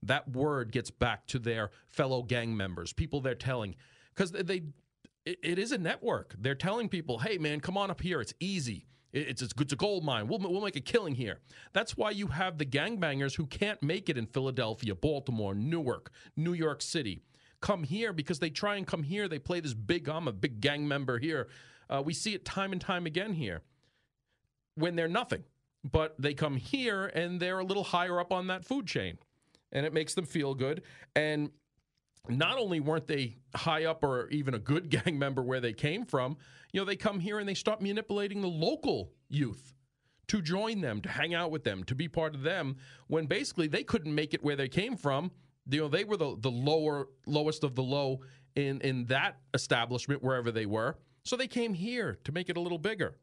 That 0.04 0.30
word 0.30 0.72
gets 0.72 0.91
back 0.91 1.26
to 1.28 1.39
their 1.39 1.72
fellow 1.88 2.22
gang 2.22 2.56
members, 2.56 2.93
people 2.93 3.20
they're 3.20 3.34
telling, 3.36 3.76
because 4.13 4.32
they, 4.32 4.62
it, 5.26 5.39
it 5.43 5.60
is 5.60 5.72
a 5.72 5.78
network. 5.78 6.36
They're 6.38 6.56
telling 6.56 6.88
people, 6.88 7.17
hey, 7.17 7.39
man, 7.39 7.60
come 7.60 7.78
on 7.78 7.89
up 7.89 8.02
here. 8.02 8.22
It's 8.22 8.36
easy. 8.39 8.86
It's, 9.12 9.41
it's, 9.41 9.54
it's 9.60 9.74
a 9.74 9.76
gold 9.76 10.04
mine. 10.04 10.28
We'll, 10.28 10.38
we'll 10.39 10.62
make 10.62 10.76
a 10.76 10.82
killing 10.82 11.15
here. 11.15 11.39
That's 11.74 11.98
why 11.98 12.12
you 12.12 12.28
have 12.28 12.60
the 12.60 12.65
gangbangers 12.65 13.36
who 13.36 13.48
can't 13.48 13.82
make 13.82 14.08
it 14.08 14.20
in 14.20 14.28
Philadelphia, 14.28 14.93
Baltimore, 14.93 15.56
Newark, 15.56 16.12
New 16.36 16.54
York 16.54 16.84
City. 16.84 17.24
Come 17.60 17.84
here 17.84 18.13
because 18.13 18.38
they 18.38 18.52
try 18.52 18.76
and 18.76 18.86
come 18.86 19.02
here. 19.02 19.28
They 19.28 19.39
play 19.39 19.62
this 19.62 19.74
big, 19.74 20.08
I'm 20.08 20.28
a 20.28 20.32
big 20.32 20.62
gang 20.62 20.88
member 20.88 21.17
here. 21.17 21.48
Uh, 21.89 22.02
we 22.06 22.13
see 22.13 22.34
it 22.34 22.45
time 22.45 22.71
and 22.71 22.82
time 22.82 23.06
again 23.06 23.34
here 23.34 23.62
when 24.76 24.95
they're 24.95 25.08
nothing. 25.08 25.43
But 25.89 26.15
they 26.19 26.34
come 26.34 26.58
here 26.58 27.06
and 27.08 27.39
they're 27.39 27.60
a 27.60 27.63
little 27.63 27.84
higher 27.84 28.19
up 28.19 28.32
on 28.32 28.47
that 28.47 28.65
food 28.65 28.88
chain. 28.88 29.17
And 29.71 29.86
it 29.86 29.93
makes 29.93 30.13
them 30.13 30.26
feel 30.26 30.54
good. 30.54 30.84
And 31.15 31.52
not 32.30 32.58
only 32.58 32.80
weren't 32.80 33.08
they 33.08 33.38
high 33.56 33.86
up 33.86 34.04
or 34.04 34.28
even 34.30 34.54
a 34.54 34.60
good 34.60 34.89
gang 35.06 35.17
member 35.17 35.41
where 35.41 35.62
they 35.62 35.73
came 35.73 36.06
from, 36.06 36.38
you 36.71 36.82
know, 36.82 36.86
they 36.86 36.95
come 36.95 37.19
here 37.19 37.39
and 37.39 37.47
they 37.47 37.54
start 37.54 37.82
manipulating 37.82 38.41
the 38.41 38.47
local 38.47 39.12
youth 39.30 39.73
to 40.28 40.41
join 40.41 40.82
them, 40.82 41.02
to 41.02 41.10
hang 41.10 41.34
out 41.34 41.52
with 41.52 41.63
them, 41.63 41.84
to 41.86 41.95
be 41.95 42.08
part 42.08 42.36
of 42.36 42.43
them, 42.43 42.76
when 43.08 43.26
basically 43.26 43.67
they 43.67 43.84
couldn't 43.84 44.13
make 44.13 44.34
it 44.34 44.43
where 44.43 44.58
they 44.58 44.67
came 44.67 44.97
from. 44.97 45.32
You 45.69 45.82
know, 45.82 45.88
they 45.88 46.04
were 46.04 46.17
the, 46.17 46.36
the 46.39 46.52
lower 46.52 47.08
lowest 47.26 47.63
of 47.63 47.76
the 47.76 47.84
low 47.84 48.19
in, 48.56 48.82
in 48.82 49.06
that 49.06 49.38
establishment, 49.54 50.21
wherever 50.21 50.52
they 50.52 50.65
were. 50.65 50.97
So 51.28 51.36
they 51.36 51.48
came 51.48 51.74
here 51.74 52.18
to 52.24 52.32
make 52.32 52.50
it 52.50 52.58
a 52.58 52.60
little 52.62 52.78
bigger, 52.78 53.18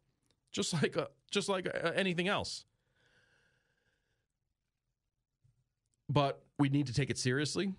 just 0.53 0.73
like 0.75 0.97
a, 0.97 1.09
just 1.31 1.49
like 1.49 1.67
a, 1.67 1.97
anything 1.99 2.29
else. 2.29 2.65
But 6.09 6.43
we 6.59 6.69
need 6.69 6.87
to 6.87 6.93
take 6.93 7.11
it 7.11 7.19
seriously 7.19 7.73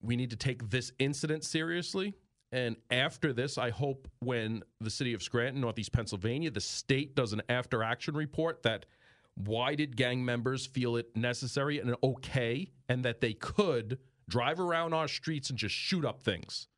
we 0.00 0.16
need 0.16 0.30
to 0.30 0.36
take 0.36 0.70
this 0.70 0.92
incident 0.98 1.44
seriously. 1.44 2.14
And 2.50 2.76
after 2.90 3.32
this, 3.32 3.58
I 3.58 3.70
hope 3.70 4.08
when 4.20 4.62
the 4.80 4.90
city 4.90 5.12
of 5.12 5.22
Scranton, 5.22 5.60
Northeast 5.60 5.92
Pennsylvania, 5.92 6.50
the 6.50 6.60
state 6.60 7.14
does 7.14 7.32
an 7.32 7.42
after 7.48 7.82
action 7.82 8.16
report 8.16 8.62
that 8.62 8.86
why 9.34 9.74
did 9.74 9.96
gang 9.96 10.24
members 10.24 10.66
feel 10.66 10.96
it 10.96 11.14
necessary 11.14 11.78
and 11.78 11.94
okay 12.02 12.70
and 12.88 13.04
that 13.04 13.20
they 13.20 13.34
could 13.34 13.98
drive 14.28 14.60
around 14.60 14.94
our 14.94 15.08
streets 15.08 15.50
and 15.50 15.58
just 15.58 15.74
shoot 15.74 16.04
up 16.04 16.22
things? 16.22 16.68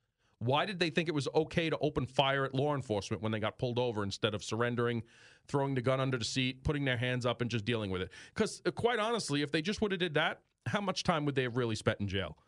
Why 0.41 0.65
did 0.65 0.79
they 0.79 0.89
think 0.89 1.09
it 1.09 1.15
was 1.15 1.29
okay 1.35 1.69
to 1.71 1.79
open 1.79 2.07
fire 2.07 2.45
at 2.45 2.55
law 2.55 2.75
enforcement 2.75 3.23
when 3.23 3.31
they 3.31 3.41
got 3.41 3.59
pulled 3.59 3.79
over 3.79 4.03
instead 4.03 4.35
of 4.35 4.43
surrendering, 4.43 5.03
throwing 5.49 5.75
the 5.75 5.83
gun 5.83 6.01
under 6.01 6.17
the 6.17 6.25
seat, 6.25 6.65
putting 6.65 6.85
their 6.85 6.97
hands 6.97 7.27
up, 7.27 7.43
and 7.43 7.51
just 7.51 7.67
dealing 7.67 7.91
with 7.91 8.01
it? 8.01 8.11
Because, 8.35 8.63
uh, 8.65 8.71
quite 8.71 8.99
honestly, 8.99 9.43
if 9.43 9.53
they 9.53 9.61
just 9.61 9.83
would 9.83 9.93
have 9.93 10.01
did 10.01 10.15
that, 10.15 10.41
how 10.67 10.81
much 10.81 11.03
time 11.03 11.27
would 11.27 11.35
they 11.35 11.43
have 11.43 11.57
really 11.57 11.75
spent 11.75 12.01
in 12.01 12.09
jail? 12.09 12.39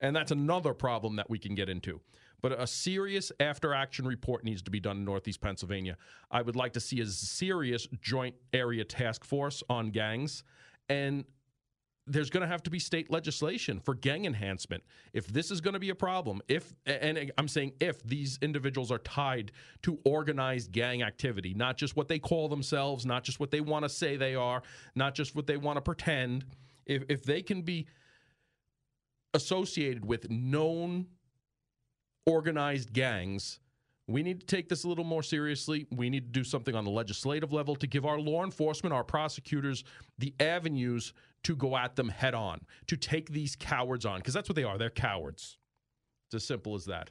And 0.00 0.14
that's 0.14 0.30
another 0.30 0.74
problem 0.74 1.16
that 1.16 1.28
we 1.30 1.38
can 1.38 1.54
get 1.54 1.70
into. 1.70 2.00
But 2.40 2.60
a 2.60 2.66
serious 2.66 3.32
after 3.40 3.74
action 3.74 4.06
report 4.06 4.44
needs 4.44 4.62
to 4.62 4.70
be 4.70 4.78
done 4.78 4.98
in 4.98 5.04
Northeast 5.04 5.40
Pennsylvania. 5.40 5.96
I 6.30 6.42
would 6.42 6.54
like 6.54 6.74
to 6.74 6.80
see 6.80 7.00
a 7.00 7.06
serious 7.06 7.88
joint 8.00 8.36
area 8.52 8.84
task 8.84 9.24
force 9.24 9.62
on 9.68 9.90
gangs. 9.90 10.44
And 10.88 11.24
there's 12.08 12.30
going 12.30 12.40
to 12.40 12.46
have 12.48 12.62
to 12.64 12.70
be 12.70 12.78
state 12.78 13.10
legislation 13.10 13.80
for 13.80 13.94
gang 13.94 14.24
enhancement. 14.24 14.82
If 15.12 15.26
this 15.28 15.50
is 15.50 15.60
going 15.60 15.74
to 15.74 15.80
be 15.80 15.90
a 15.90 15.94
problem, 15.94 16.40
if, 16.48 16.74
and 16.86 17.30
I'm 17.36 17.48
saying 17.48 17.72
if 17.80 18.02
these 18.02 18.38
individuals 18.40 18.90
are 18.90 18.98
tied 18.98 19.52
to 19.82 19.98
organized 20.04 20.72
gang 20.72 21.02
activity, 21.02 21.54
not 21.54 21.76
just 21.76 21.96
what 21.96 22.08
they 22.08 22.18
call 22.18 22.48
themselves, 22.48 23.04
not 23.04 23.24
just 23.24 23.38
what 23.38 23.50
they 23.50 23.60
want 23.60 23.84
to 23.84 23.88
say 23.88 24.16
they 24.16 24.34
are, 24.34 24.62
not 24.94 25.14
just 25.14 25.36
what 25.36 25.46
they 25.46 25.56
want 25.56 25.76
to 25.76 25.82
pretend, 25.82 26.44
if, 26.86 27.04
if 27.08 27.22
they 27.22 27.42
can 27.42 27.62
be 27.62 27.86
associated 29.34 30.04
with 30.04 30.30
known 30.30 31.06
organized 32.26 32.92
gangs. 32.92 33.60
We 34.08 34.22
need 34.22 34.40
to 34.40 34.46
take 34.46 34.70
this 34.70 34.84
a 34.84 34.88
little 34.88 35.04
more 35.04 35.22
seriously. 35.22 35.86
We 35.94 36.08
need 36.08 36.32
to 36.32 36.40
do 36.40 36.42
something 36.42 36.74
on 36.74 36.84
the 36.84 36.90
legislative 36.90 37.52
level 37.52 37.76
to 37.76 37.86
give 37.86 38.06
our 38.06 38.18
law 38.18 38.42
enforcement, 38.42 38.94
our 38.94 39.04
prosecutors, 39.04 39.84
the 40.16 40.34
avenues 40.40 41.12
to 41.42 41.54
go 41.54 41.76
at 41.76 41.94
them 41.94 42.08
head 42.08 42.34
on, 42.34 42.62
to 42.86 42.96
take 42.96 43.30
these 43.30 43.54
cowards 43.54 44.06
on, 44.06 44.18
because 44.20 44.32
that's 44.32 44.48
what 44.48 44.56
they 44.56 44.64
are. 44.64 44.78
They're 44.78 44.88
cowards. 44.88 45.58
It's 46.26 46.36
as 46.36 46.44
simple 46.44 46.74
as 46.74 46.86
that. 46.86 47.10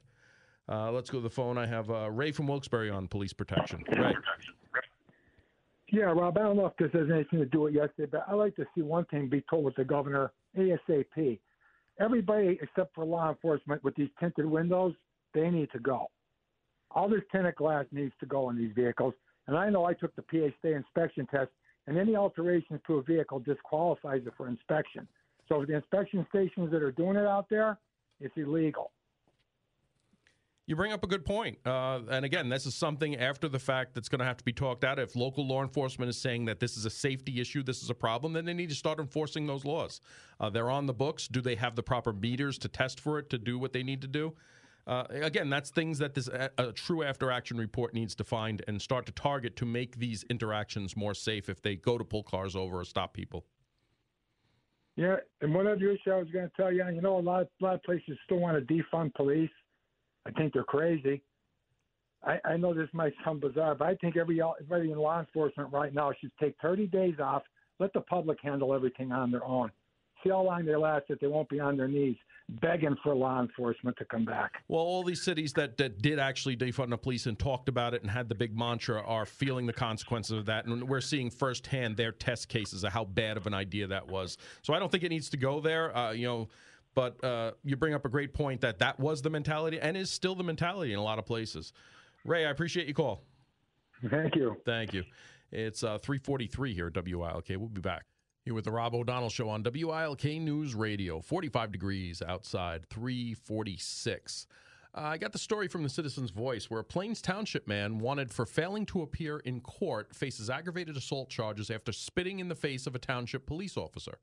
Uh, 0.68 0.92
let's 0.92 1.10
go 1.10 1.20
to 1.20 1.24
the 1.24 1.30
phone. 1.30 1.58
I 1.58 1.68
have 1.68 1.90
uh, 1.90 2.10
Ray 2.10 2.32
from 2.32 2.48
Wilkes-Barre 2.48 2.90
on 2.90 3.08
police 3.08 3.32
protection. 3.32 3.84
Ray. 3.96 4.16
Yeah, 5.90 6.06
Rob, 6.06 6.38
I 6.38 6.42
don't 6.42 6.58
know 6.58 6.66
if 6.66 6.76
this 6.78 6.92
has 6.94 7.10
anything 7.14 7.40
to 7.40 7.46
do 7.46 7.62
with 7.62 7.76
yesterday, 7.76 8.10
but 8.12 8.26
I'd 8.28 8.34
like 8.34 8.56
to 8.58 8.66
see 8.76 8.82
one 8.82 9.06
thing 9.06 9.30
be 9.30 9.44
told 9.50 9.64
with 9.64 9.76
the 9.76 9.86
governor 9.86 10.32
ASAP. 10.58 11.40
Everybody 12.00 12.60
except 12.62 12.94
for 12.94 13.06
law 13.06 13.30
enforcement 13.30 13.84
with 13.84 13.96
these 13.96 14.10
tinted 14.20 14.46
windows, 14.46 14.94
they 15.34 15.50
need 15.50 15.72
to 15.72 15.80
go. 15.80 16.08
All 16.92 17.10
this 17.10 17.22
tinted 17.32 17.56
glass 17.56 17.86
needs 17.92 18.14
to 18.20 18.26
go 18.26 18.50
in 18.50 18.58
these 18.58 18.72
vehicles. 18.76 19.14
And 19.48 19.58
I 19.58 19.70
know 19.70 19.86
I 19.86 19.94
took 19.94 20.16
the 20.16 20.22
PA 20.22 20.68
inspection 20.68 21.26
test, 21.28 21.52
and 21.88 21.98
any 21.98 22.16
alterations 22.16 22.82
to 22.88 22.96
a 22.96 23.04
vehicle 23.04 23.40
disqualifies 23.40 24.22
it 24.26 24.34
for 24.36 24.48
inspection. 24.48 25.08
So 25.48 25.66
the 25.66 25.76
inspection 25.76 26.26
stations 26.30 26.72
that 26.72 26.84
are 26.84 26.92
doing 26.92 27.16
it 27.16 27.26
out 27.26 27.48
there, 27.50 27.78
it's 28.20 28.36
illegal. 28.36 28.92
You 30.66 30.76
bring 30.76 30.92
up 30.92 31.02
a 31.02 31.08
good 31.08 31.24
point. 31.24 31.60
Uh, 31.66 32.02
and 32.10 32.26
again, 32.26 32.50
this 32.50 32.66
is 32.66 32.76
something 32.76 33.16
after 33.16 33.48
the 33.48 33.58
fact 33.58 33.96
that's 33.96 34.10
going 34.10 34.20
to 34.20 34.26
have 34.26 34.36
to 34.36 34.44
be 34.44 34.52
talked 34.52 34.84
out. 34.84 35.00
If 35.00 35.16
local 35.16 35.48
law 35.48 35.62
enforcement 35.62 36.10
is 36.10 36.18
saying 36.18 36.44
that 36.46 36.60
this 36.60 36.76
is 36.76 36.84
a 36.84 36.90
safety 36.90 37.40
issue, 37.40 37.64
this 37.64 37.82
is 37.82 37.90
a 37.90 37.94
problem, 37.96 38.34
then 38.34 38.44
they 38.44 38.54
need 38.54 38.68
to 38.68 38.76
start 38.76 39.00
enforcing 39.00 39.48
those 39.48 39.64
laws. 39.64 40.02
Uh, 40.42 40.50
they're 40.50 40.70
on 40.70 40.86
the 40.86 40.94
books. 40.94 41.30
Do 41.30 41.40
they 41.40 41.56
have 41.56 41.78
the 41.78 41.84
proper 41.84 42.12
meters 42.12 42.58
to 42.58 42.68
test 42.68 43.00
for 43.00 43.18
it 43.18 43.30
to 43.30 43.38
do 43.38 43.58
what 43.58 43.72
they 43.72 43.82
need 43.82 44.02
to 44.02 44.10
do? 44.10 44.34
Uh, 44.88 45.04
again, 45.10 45.50
that's 45.50 45.70
things 45.70 46.00
that 46.00 46.14
this 46.14 46.30
a, 46.30 46.50
a 46.58 46.72
true 46.72 47.04
after 47.04 47.30
action 47.30 47.58
report 47.58 47.94
needs 47.94 48.16
to 48.16 48.24
find 48.24 48.64
and 48.70 48.82
start 48.82 49.06
to 49.06 49.12
target 49.12 49.58
to 49.58 49.66
make 49.66 49.98
these 49.98 50.24
interactions 50.30 50.96
more 50.96 51.14
safe 51.14 51.50
if 51.50 51.62
they 51.62 51.76
go 51.76 51.98
to 51.98 52.06
pull 52.06 52.24
cars 52.24 52.56
over 52.56 52.80
or 52.80 52.86
stop 52.86 53.14
people. 53.14 53.46
Yeah, 54.96 55.18
and 55.42 55.54
one 55.54 55.68
other 55.68 55.92
issue 55.92 56.10
I 56.10 56.18
was 56.18 56.30
going 56.32 56.50
to 56.50 56.52
tell 56.56 56.72
you, 56.72 56.86
you 56.90 57.02
know, 57.02 57.20
a 57.20 57.22
lot, 57.22 57.48
a 57.62 57.64
lot 57.64 57.76
of 57.76 57.84
places 57.84 58.18
still 58.24 58.40
want 58.40 58.58
to 58.58 58.74
defund 58.74 59.14
police. 59.14 59.52
I 60.26 60.32
think 60.32 60.54
they're 60.54 60.64
crazy. 60.64 61.22
I, 62.24 62.40
I 62.46 62.58
know 62.58 62.74
this 62.74 62.90
might 62.94 63.14
sound 63.24 63.42
bizarre, 63.42 63.76
but 63.76 63.90
I 63.90 63.96
think 63.96 64.16
every 64.16 64.42
everybody 64.42 64.92
in 64.92 64.98
law 64.98 65.20
enforcement 65.20 65.72
right 65.74 65.94
now 65.94 66.14
should 66.20 66.32
take 66.40 66.56
30 66.62 66.88
days 66.88 67.16
off, 67.22 67.44
let 67.80 67.92
the 67.92 68.02
public 68.02 68.40
handle 68.42 68.74
everything 68.74 69.12
on 69.12 69.32
their 69.32 69.44
own. 69.44 69.70
See 70.24 70.30
how 70.30 70.42
long 70.42 70.66
they 70.66 70.76
last 70.78 71.06
if 71.10 71.20
they 71.20 71.28
won't 71.28 71.50
be 71.50 71.60
on 71.60 71.76
their 71.76 71.90
knees 71.90 72.16
begging 72.50 72.96
for 73.04 73.14
law 73.14 73.42
enforcement 73.42 73.98
to 73.98 74.06
come 74.06 74.24
back. 74.24 74.64
Well, 74.68 74.82
all 74.82 75.04
these 75.04 75.22
cities 75.22 75.54
that, 75.54 75.78
that 75.78 76.02
did 76.02 76.20
actually 76.20 76.56
defund 76.56 76.90
the 76.90 76.98
police 76.98 77.26
and 77.26 77.38
talked 77.38 77.68
about 77.68 77.94
it 77.94 78.02
and 78.02 78.10
had 78.10 78.30
the 78.30 78.36
big 78.36 78.58
mantra 78.58 79.02
are 79.02 79.26
feeling 79.26 79.66
the 79.66 79.74
consequences 79.74 80.38
of 80.38 80.46
that. 80.46 80.66
And 80.66 80.88
we're 80.88 81.02
seeing 81.02 81.30
firsthand 81.30 81.98
their 81.98 82.12
test 82.12 82.48
cases 82.48 82.84
of 82.84 82.94
how 82.94 83.06
bad 83.06 83.38
of 83.38 83.48
an 83.48 83.54
idea 83.54 83.88
that 83.88 84.08
was. 84.08 84.38
So 84.62 84.74
I 84.74 84.80
don't 84.80 84.92
think 84.92 85.04
it 85.04 85.10
needs 85.10 85.30
to 85.32 85.38
go 85.38 85.60
there. 85.60 85.96
Uh, 85.96 86.12
you 86.12 86.28
know, 86.28 86.48
but 86.96 87.24
uh, 87.24 87.52
you 87.64 87.76
bring 87.76 87.94
up 87.94 88.06
a 88.06 88.10
great 88.10 88.34
point 88.34 88.62
that 88.62 88.80
that 88.80 89.00
was 89.00 89.22
the 89.22 89.30
mentality 89.30 89.80
and 89.80 89.96
is 89.96 90.10
still 90.10 90.34
the 90.34 90.44
mentality 90.44 90.94
in 90.94 91.00
a 91.00 91.04
lot 91.04 91.20
of 91.20 91.26
places. 91.26 91.74
Ray, 92.26 92.46
I 92.46 92.50
appreciate 92.50 92.88
your 92.88 92.96
call. 92.96 93.22
Thank 94.10 94.36
you. 94.36 94.58
Thank 94.66 94.94
you. 94.94 95.04
It's 95.52 95.84
uh, 95.84 95.98
343 95.98 96.74
here 96.74 96.88
at 96.88 96.94
WILK. 96.94 97.46
We'll 97.50 97.68
be 97.68 97.82
back. 97.82 98.06
Here 98.48 98.54
with 98.54 98.64
the 98.64 98.72
Rob 98.72 98.96
O'Donnell 98.96 99.30
Show 99.30 99.50
on 99.50 99.62
WILK 99.62 100.24
News 100.40 100.74
Radio. 100.74 101.20
45 101.20 101.70
degrees 101.70 102.22
outside, 102.22 102.88
346. 102.88 104.48
Uh, 104.96 105.02
I 105.02 105.18
got 105.18 105.34
the 105.34 105.38
story 105.38 105.68
from 105.68 105.84
the 105.84 105.90
Citizen's 105.90 106.32
Voice 106.32 106.70
where 106.70 106.80
a 106.80 106.84
Plains 106.86 107.22
Township 107.22 107.68
man 107.68 108.00
wanted 108.00 108.32
for 108.32 108.46
failing 108.46 108.86
to 108.86 109.02
appear 109.02 109.40
in 109.40 109.60
court 109.60 110.16
faces 110.16 110.50
aggravated 110.50 110.96
assault 110.96 111.30
charges 111.30 111.70
after 111.70 111.92
spitting 111.92 112.40
in 112.40 112.48
the 112.48 112.56
face 112.56 112.88
of 112.88 112.96
a 112.96 113.00
township 113.00 113.46
police 113.46 113.76
officer. 113.76 114.18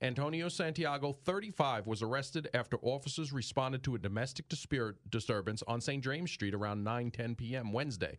Antonio 0.00 0.48
Santiago, 0.48 1.12
35, 1.12 1.88
was 1.88 2.02
arrested 2.02 2.48
after 2.54 2.78
officers 2.82 3.32
responded 3.32 3.82
to 3.82 3.96
a 3.96 3.98
domestic 3.98 4.46
disturbance 4.48 5.64
on 5.66 5.80
St. 5.80 6.04
James 6.04 6.30
Street 6.30 6.54
around 6.54 6.86
9:10 6.86 7.36
p.m. 7.36 7.72
Wednesday. 7.72 8.18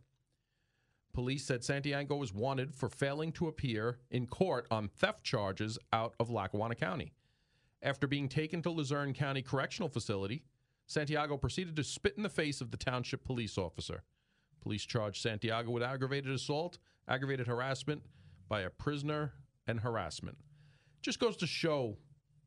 Police 1.19 1.45
said 1.45 1.65
Santiago 1.65 2.15
was 2.15 2.34
wanted 2.34 2.73
for 2.73 2.88
failing 2.88 3.34
to 3.34 3.49
appear 3.49 3.97
in 4.10 4.25
court 4.25 4.65
on 4.71 4.88
theft 4.88 5.21
charges 5.21 5.77
out 5.91 6.15
of 6.17 6.29
Lackawanna 6.29 6.75
County. 6.75 7.12
After 7.82 8.08
being 8.08 8.29
taken 8.29 8.62
to 8.62 8.69
Luzerne 8.69 9.13
County 9.13 9.41
Correctional 9.41 9.89
Facility, 9.89 10.45
Santiago 10.88 11.36
proceeded 11.36 11.75
to 11.75 11.84
spit 11.84 12.13
in 12.15 12.23
the 12.23 12.29
face 12.29 12.62
of 12.62 12.71
the 12.71 12.77
township 12.77 13.25
police 13.25 13.58
officer. 13.58 14.03
Police 14.62 14.86
charged 14.86 15.21
Santiago 15.21 15.71
with 15.71 15.84
aggravated 15.84 16.32
assault, 16.32 16.77
aggravated 17.05 17.47
harassment 17.47 18.01
by 18.47 18.62
a 18.62 18.69
prisoner, 18.69 19.34
and 19.67 19.82
harassment 19.82 20.38
just 21.01 21.19
goes 21.19 21.36
to 21.36 21.47
show 21.47 21.97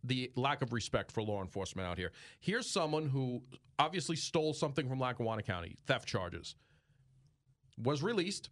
the 0.03 0.33
lack 0.35 0.63
of 0.63 0.73
respect 0.73 1.13
for 1.13 1.23
law 1.23 1.43
enforcement 1.43 1.87
out 1.87 1.99
here. 1.99 2.13
Here's 2.41 2.71
someone 2.71 3.07
who 3.07 3.43
obviously 3.79 4.17
stole 4.17 4.55
something 4.55 4.89
from 4.89 4.99
Lackawanna 4.99 5.43
County, 5.43 5.77
theft 5.87 6.09
charges, 6.09 6.55
was 7.77 8.03
released, 8.03 8.51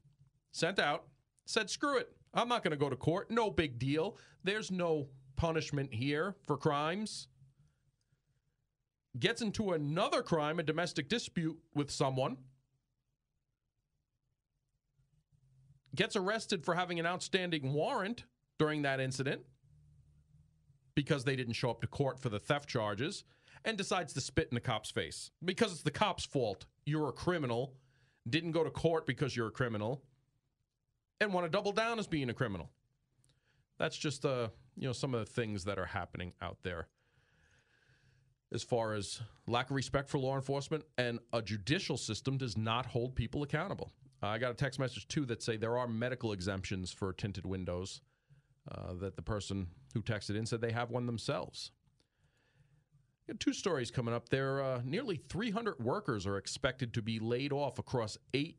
sent 0.52 0.78
out, 0.78 1.04
said, 1.46 1.70
screw 1.70 1.98
it. 1.98 2.12
I'm 2.32 2.48
not 2.48 2.62
going 2.62 2.72
to 2.72 2.76
go 2.76 2.90
to 2.90 2.96
court. 2.96 3.30
No 3.30 3.50
big 3.50 3.78
deal. 3.78 4.16
There's 4.44 4.70
no 4.70 5.08
punishment 5.36 5.92
here 5.92 6.36
for 6.46 6.56
crimes. 6.56 7.28
Gets 9.18 9.42
into 9.42 9.72
another 9.72 10.22
crime, 10.22 10.60
a 10.60 10.62
domestic 10.62 11.08
dispute 11.08 11.58
with 11.74 11.90
someone. 11.90 12.36
Gets 15.96 16.14
arrested 16.14 16.64
for 16.64 16.74
having 16.74 17.00
an 17.00 17.06
outstanding 17.06 17.72
warrant 17.72 18.24
during 18.58 18.82
that 18.82 19.00
incident 19.00 19.42
because 20.94 21.24
they 21.24 21.34
didn't 21.34 21.54
show 21.54 21.70
up 21.70 21.80
to 21.80 21.86
court 21.88 22.20
for 22.20 22.28
the 22.28 22.38
theft 22.38 22.68
charges 22.68 23.24
and 23.64 23.76
decides 23.76 24.12
to 24.12 24.20
spit 24.20 24.48
in 24.50 24.54
the 24.54 24.60
cop's 24.60 24.90
face 24.90 25.30
because 25.44 25.72
it's 25.72 25.82
the 25.82 25.90
cop's 25.90 26.24
fault. 26.24 26.66
You're 26.86 27.08
a 27.08 27.12
criminal, 27.12 27.74
didn't 28.28 28.52
go 28.52 28.62
to 28.62 28.70
court 28.70 29.06
because 29.06 29.34
you're 29.34 29.48
a 29.48 29.52
criminal, 29.52 30.04
and 31.20 31.32
want 31.32 31.46
to 31.46 31.50
double 31.50 31.72
down 31.72 31.98
as 31.98 32.06
being 32.06 32.30
a 32.30 32.34
criminal. 32.34 32.70
That's 33.78 33.96
just 33.96 34.24
uh, 34.24 34.48
you 34.76 34.86
know 34.86 34.92
some 34.92 35.14
of 35.14 35.20
the 35.20 35.30
things 35.30 35.64
that 35.64 35.78
are 35.78 35.86
happening 35.86 36.32
out 36.40 36.58
there 36.62 36.88
as 38.52 38.62
far 38.62 38.94
as 38.94 39.20
lack 39.46 39.70
of 39.70 39.76
respect 39.76 40.08
for 40.08 40.18
law 40.18 40.34
enforcement 40.34 40.84
and 40.98 41.20
a 41.32 41.40
judicial 41.40 41.96
system 41.96 42.36
does 42.36 42.56
not 42.56 42.86
hold 42.86 43.14
people 43.14 43.42
accountable. 43.42 43.92
Uh, 44.22 44.28
I 44.28 44.38
got 44.38 44.50
a 44.50 44.54
text 44.54 44.78
message 44.78 45.06
too 45.08 45.24
that 45.26 45.42
say 45.42 45.56
there 45.56 45.78
are 45.78 45.86
medical 45.86 46.32
exemptions 46.32 46.92
for 46.92 47.12
tinted 47.12 47.46
windows 47.46 48.00
uh, 48.70 48.94
that 49.00 49.16
the 49.16 49.22
person 49.22 49.68
who 49.94 50.02
texted 50.02 50.36
in 50.36 50.46
said 50.46 50.60
they 50.60 50.72
have 50.72 50.90
one 50.90 51.06
themselves. 51.06 51.70
Two 53.38 53.52
stories 53.52 53.92
coming 53.92 54.12
up. 54.12 54.28
There, 54.28 54.60
uh, 54.60 54.80
nearly 54.84 55.16
300 55.28 55.78
workers 55.78 56.26
are 56.26 56.36
expected 56.36 56.92
to 56.94 57.02
be 57.02 57.20
laid 57.20 57.52
off 57.52 57.78
across 57.78 58.18
eight 58.34 58.56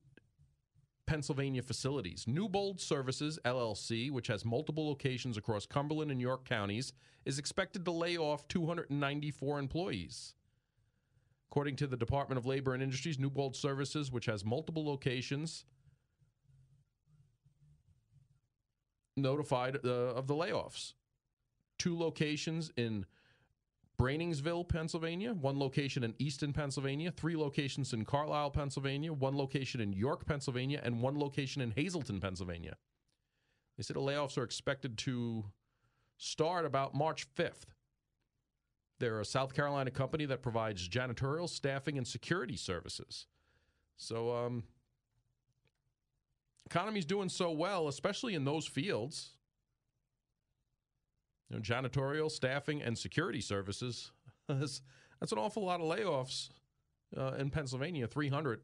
Pennsylvania 1.11 1.61
facilities. 1.61 2.23
Newbold 2.25 2.79
Services 2.79 3.37
LLC, 3.43 4.09
which 4.09 4.27
has 4.27 4.45
multiple 4.45 4.87
locations 4.87 5.35
across 5.35 5.65
Cumberland 5.65 6.09
and 6.09 6.21
York 6.21 6.47
counties, 6.47 6.93
is 7.25 7.37
expected 7.37 7.83
to 7.83 7.91
lay 7.91 8.15
off 8.15 8.47
294 8.47 9.59
employees. 9.59 10.35
According 11.51 11.75
to 11.75 11.87
the 11.87 11.97
Department 11.97 12.37
of 12.37 12.45
Labor 12.45 12.73
and 12.73 12.81
Industries, 12.81 13.19
Newbold 13.19 13.57
Services, 13.57 14.09
which 14.09 14.25
has 14.27 14.45
multiple 14.45 14.85
locations 14.85 15.65
notified 19.17 19.79
uh, 19.83 19.89
of 19.89 20.27
the 20.27 20.33
layoffs. 20.33 20.93
Two 21.77 21.99
locations 21.99 22.71
in 22.77 23.05
Breinigsville, 24.01 24.67
Pennsylvania, 24.67 25.31
one 25.31 25.59
location 25.59 26.03
in 26.03 26.15
Easton, 26.17 26.53
Pennsylvania, 26.53 27.11
three 27.11 27.37
locations 27.37 27.93
in 27.93 28.03
Carlisle, 28.03 28.49
Pennsylvania, 28.49 29.13
one 29.13 29.37
location 29.37 29.79
in 29.79 29.93
York, 29.93 30.25
Pennsylvania, 30.25 30.81
and 30.83 31.03
one 31.03 31.19
location 31.19 31.61
in 31.61 31.69
Hazleton, 31.69 32.19
Pennsylvania. 32.19 32.77
They 33.77 33.83
said 33.83 33.95
the 33.95 34.01
layoffs 34.01 34.39
are 34.39 34.43
expected 34.43 34.97
to 34.99 35.45
start 36.17 36.65
about 36.65 36.95
March 36.95 37.27
5th. 37.35 37.65
They're 38.97 39.19
a 39.19 39.25
South 39.25 39.53
Carolina 39.53 39.91
company 39.91 40.25
that 40.25 40.41
provides 40.41 40.89
janitorial, 40.89 41.47
staffing, 41.47 41.99
and 41.99 42.07
security 42.07 42.57
services. 42.57 43.27
So, 43.97 44.35
um, 44.35 44.63
economy's 46.65 47.05
doing 47.05 47.29
so 47.29 47.51
well, 47.51 47.87
especially 47.87 48.33
in 48.33 48.45
those 48.45 48.65
fields. 48.65 49.35
You 51.51 51.57
know, 51.57 51.61
janitorial, 51.61 52.31
staffing, 52.31 52.81
and 52.81 52.97
security 52.97 53.41
services. 53.41 54.11
that's, 54.47 54.81
that's 55.19 55.33
an 55.33 55.37
awful 55.37 55.65
lot 55.65 55.81
of 55.81 55.87
layoffs 55.87 56.49
uh, 57.17 57.33
in 57.37 57.49
Pennsylvania, 57.49 58.07
300 58.07 58.61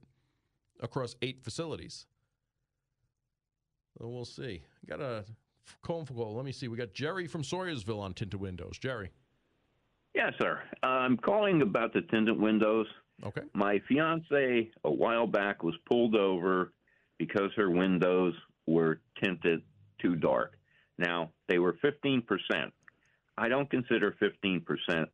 across 0.80 1.16
eight 1.22 1.44
facilities. 1.44 2.06
So 3.98 4.08
we'll 4.08 4.26
see. 4.26 4.64
Got 4.88 5.02
a 5.02 5.26
phone 5.84 6.06
call. 6.06 6.36
Let 6.36 6.46
me 6.46 6.54
see. 6.54 6.70
We 6.70 6.78
got 6.78 6.94
Jerry 6.94 7.28
from 7.28 7.42
Swoyersville 7.42 8.00
on 8.00 8.14
tinted 8.14 8.40
windows. 8.40 8.78
Jerry. 8.78 9.12
Yes, 10.16 10.34
sir. 10.40 10.62
I'm 10.82 11.18
calling 11.18 11.62
about 11.62 11.94
the 11.94 12.02
tinted 12.02 12.40
windows. 12.40 12.88
Okay. 13.26 13.42
My 13.54 13.82
fiance 13.88 14.72
a 14.84 14.92
while 14.92 15.28
back 15.28 15.64
was 15.64 15.76
pulled 15.88 16.16
over 16.16 16.72
because 17.18 17.52
her 17.56 17.70
windows 17.70 18.34
were 18.66 19.02
tinted 19.22 19.64
too 20.00 20.16
dark. 20.16 20.57
Now, 20.98 21.32
they 21.48 21.60
were 21.60 21.74
15%. 21.84 22.24
I 23.38 23.50
don't 23.50 23.70
consider 23.70 24.16
15% 24.22 25.08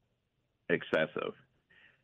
excessive. 0.69 1.33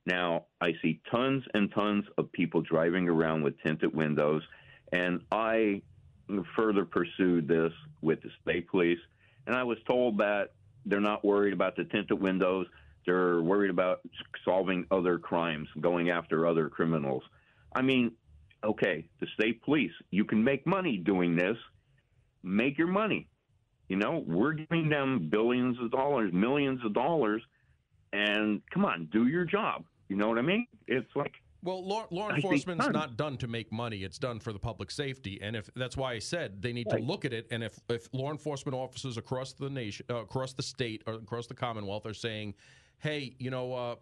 Now, 0.06 0.46
I 0.60 0.74
see 0.82 1.02
tons 1.12 1.44
and 1.54 1.72
tons 1.72 2.06
of 2.18 2.32
people 2.32 2.62
driving 2.62 3.08
around 3.08 3.44
with 3.44 3.60
tinted 3.62 3.94
windows, 3.94 4.42
and 4.92 5.22
I 5.32 5.82
further 6.56 6.86
pursued 6.86 7.48
this 7.48 7.72
with 8.02 8.22
the 8.22 8.30
state 8.42 8.68
police, 8.70 9.00
and 9.46 9.56
I 9.56 9.64
was 9.64 9.78
told 9.88 10.18
that 10.18 10.54
they're 10.86 11.00
not 11.00 11.24
worried 11.24 11.54
about 11.54 11.76
the 11.76 11.84
tinted 11.86 12.20
windows. 12.20 12.68
They're 13.06 13.42
worried 13.42 13.72
about 13.72 14.02
solving 14.46 14.86
other 14.92 15.18
crimes, 15.20 15.68
going 15.80 16.10
after 16.10 16.48
other 16.48 16.70
criminals. 16.70 17.24
I 17.74 17.82
mean, 17.82 18.12
okay, 18.64 19.08
the 19.20 19.28
state 19.40 19.62
police, 19.64 19.92
you 20.12 20.26
can 20.26 20.44
make 20.44 20.66
money 20.66 20.98
doing 20.98 21.36
this. 21.36 21.58
Make 22.44 22.78
your 22.78 22.88
money. 22.88 23.28
You 23.90 23.98
know, 23.98 24.24
we're 24.26 24.54
giving 24.54 24.88
them 24.88 25.30
billions 25.30 25.78
of 25.82 25.92
dollars, 25.92 26.32
millions 26.32 26.80
of 26.86 26.94
dollars, 26.94 27.42
and 28.14 28.62
come 28.72 28.86
on, 28.86 29.10
do 29.12 29.28
your 29.28 29.46
job. 29.46 29.84
You 30.08 30.16
know 30.16 30.30
what 30.30 30.38
I 30.38 30.44
mean? 30.44 30.68
It's 30.88 31.10
like 31.16 31.34
well, 31.62 31.86
law, 31.86 32.08
law 32.10 32.30
enforcement's 32.30 32.88
not 32.88 33.18
done 33.18 33.38
to 33.38 33.48
make 33.48 33.72
money; 33.72 34.04
it's 34.04 34.18
done 34.18 34.40
for 34.40 34.54
the 34.54 34.60
public 34.60 34.90
safety, 34.92 35.40
and 35.42 35.56
if 35.56 35.70
that's 35.76 35.98
why 35.98 36.14
I 36.14 36.20
said 36.20 36.62
they 36.62 36.72
need 36.72 36.88
right. 36.90 37.00
to 37.00 37.04
look 37.04 37.26
at 37.26 37.34
it. 37.34 37.48
And 37.52 37.64
if 37.64 37.80
if 37.90 38.08
law 38.14 38.32
enforcement 38.32 38.76
officers 38.76 39.18
across 39.18 39.52
the 39.54 39.70
nation, 39.70 40.06
uh, 40.10 40.18
across 40.18 40.54
the 40.54 40.64
state, 40.64 41.04
or 41.06 41.16
across 41.16 41.48
the 41.48 41.54
Commonwealth 41.54 42.06
are 42.06 42.14
saying, 42.14 42.54
"Hey, 43.00 43.36
you 43.40 43.50
know, 43.50 43.74
uh, 43.74 43.96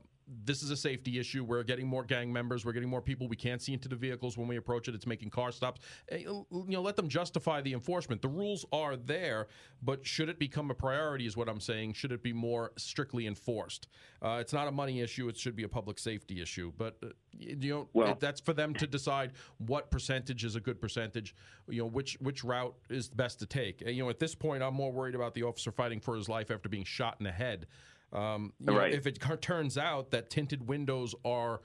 this 0.43 0.61
is 0.61 0.71
a 0.71 0.77
safety 0.77 1.19
issue. 1.19 1.43
We're 1.43 1.63
getting 1.63 1.87
more 1.87 2.03
gang 2.03 2.31
members. 2.31 2.65
We're 2.65 2.73
getting 2.73 2.89
more 2.89 3.01
people. 3.01 3.27
We 3.27 3.35
can't 3.35 3.61
see 3.61 3.73
into 3.73 3.87
the 3.87 3.95
vehicles 3.95 4.37
when 4.37 4.47
we 4.47 4.57
approach 4.57 4.87
it. 4.87 4.95
It's 4.95 5.07
making 5.07 5.29
car 5.29 5.51
stops. 5.51 5.81
Eh, 6.09 6.17
you 6.19 6.45
know, 6.51 6.81
let 6.81 6.95
them 6.95 7.07
justify 7.07 7.61
the 7.61 7.73
enforcement. 7.73 8.21
The 8.21 8.27
rules 8.27 8.65
are 8.71 8.97
there, 8.97 9.47
but 9.81 10.05
should 10.05 10.29
it 10.29 10.39
become 10.39 10.69
a 10.69 10.73
priority? 10.73 11.25
Is 11.25 11.37
what 11.37 11.47
I'm 11.47 11.61
saying. 11.61 11.93
Should 11.93 12.11
it 12.11 12.23
be 12.23 12.33
more 12.33 12.73
strictly 12.77 13.25
enforced? 13.25 13.87
Uh, 14.21 14.37
it's 14.41 14.53
not 14.53 14.67
a 14.67 14.71
money 14.71 15.01
issue. 15.01 15.29
It 15.29 15.37
should 15.37 15.55
be 15.55 15.63
a 15.63 15.69
public 15.69 15.97
safety 15.99 16.41
issue. 16.41 16.73
But 16.77 16.97
uh, 17.03 17.07
you 17.31 17.69
know, 17.69 17.89
well, 17.93 18.11
it, 18.11 18.19
that's 18.19 18.41
for 18.41 18.53
them 18.53 18.73
to 18.75 18.87
decide 18.87 19.33
what 19.59 19.89
percentage 19.91 20.43
is 20.43 20.55
a 20.55 20.59
good 20.59 20.81
percentage. 20.81 21.35
You 21.69 21.83
know, 21.83 21.87
which 21.87 22.17
which 22.19 22.43
route 22.43 22.75
is 22.89 23.07
best 23.07 23.39
to 23.39 23.45
take. 23.45 23.81
You 23.81 24.03
know, 24.03 24.09
at 24.09 24.19
this 24.19 24.35
point, 24.35 24.61
I'm 24.61 24.73
more 24.73 24.91
worried 24.91 25.15
about 25.15 25.33
the 25.33 25.43
officer 25.43 25.71
fighting 25.71 25.99
for 25.99 26.15
his 26.15 26.27
life 26.27 26.51
after 26.51 26.67
being 26.67 26.83
shot 26.83 27.15
in 27.19 27.23
the 27.23 27.31
head 27.31 27.67
um, 28.13 28.53
right. 28.61 28.91
Know, 28.91 28.97
if 28.97 29.07
it 29.07 29.19
turns 29.41 29.77
out 29.77 30.11
that 30.11 30.29
tinted 30.29 30.67
windows 30.67 31.13
are 31.25 31.61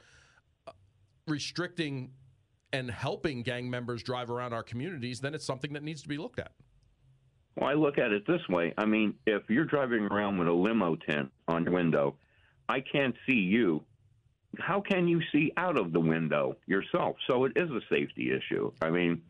uh, 0.66 0.72
restricting 1.26 2.10
and 2.72 2.90
helping 2.90 3.42
gang 3.42 3.70
members 3.70 4.02
drive 4.02 4.30
around 4.30 4.52
our 4.52 4.62
communities, 4.62 5.20
then 5.20 5.34
it's 5.34 5.44
something 5.44 5.72
that 5.74 5.82
needs 5.82 6.02
to 6.02 6.08
be 6.08 6.16
looked 6.16 6.38
at. 6.38 6.52
Well, 7.56 7.68
I 7.68 7.74
look 7.74 7.98
at 7.98 8.12
it 8.12 8.26
this 8.26 8.40
way. 8.48 8.72
I 8.78 8.86
mean, 8.86 9.14
if 9.26 9.42
you're 9.48 9.66
driving 9.66 10.04
around 10.04 10.38
with 10.38 10.48
a 10.48 10.52
limo 10.52 10.96
tint 10.96 11.30
on 11.48 11.64
your 11.64 11.74
window, 11.74 12.16
I 12.68 12.80
can't 12.80 13.14
see 13.28 13.36
you. 13.36 13.84
How 14.58 14.80
can 14.80 15.06
you 15.06 15.20
see 15.32 15.52
out 15.56 15.78
of 15.78 15.92
the 15.92 16.00
window 16.00 16.56
yourself? 16.66 17.16
So 17.28 17.44
it 17.44 17.52
is 17.56 17.70
a 17.70 17.80
safety 17.90 18.30
issue. 18.32 18.72
I 18.80 18.90
mean, 18.90 19.22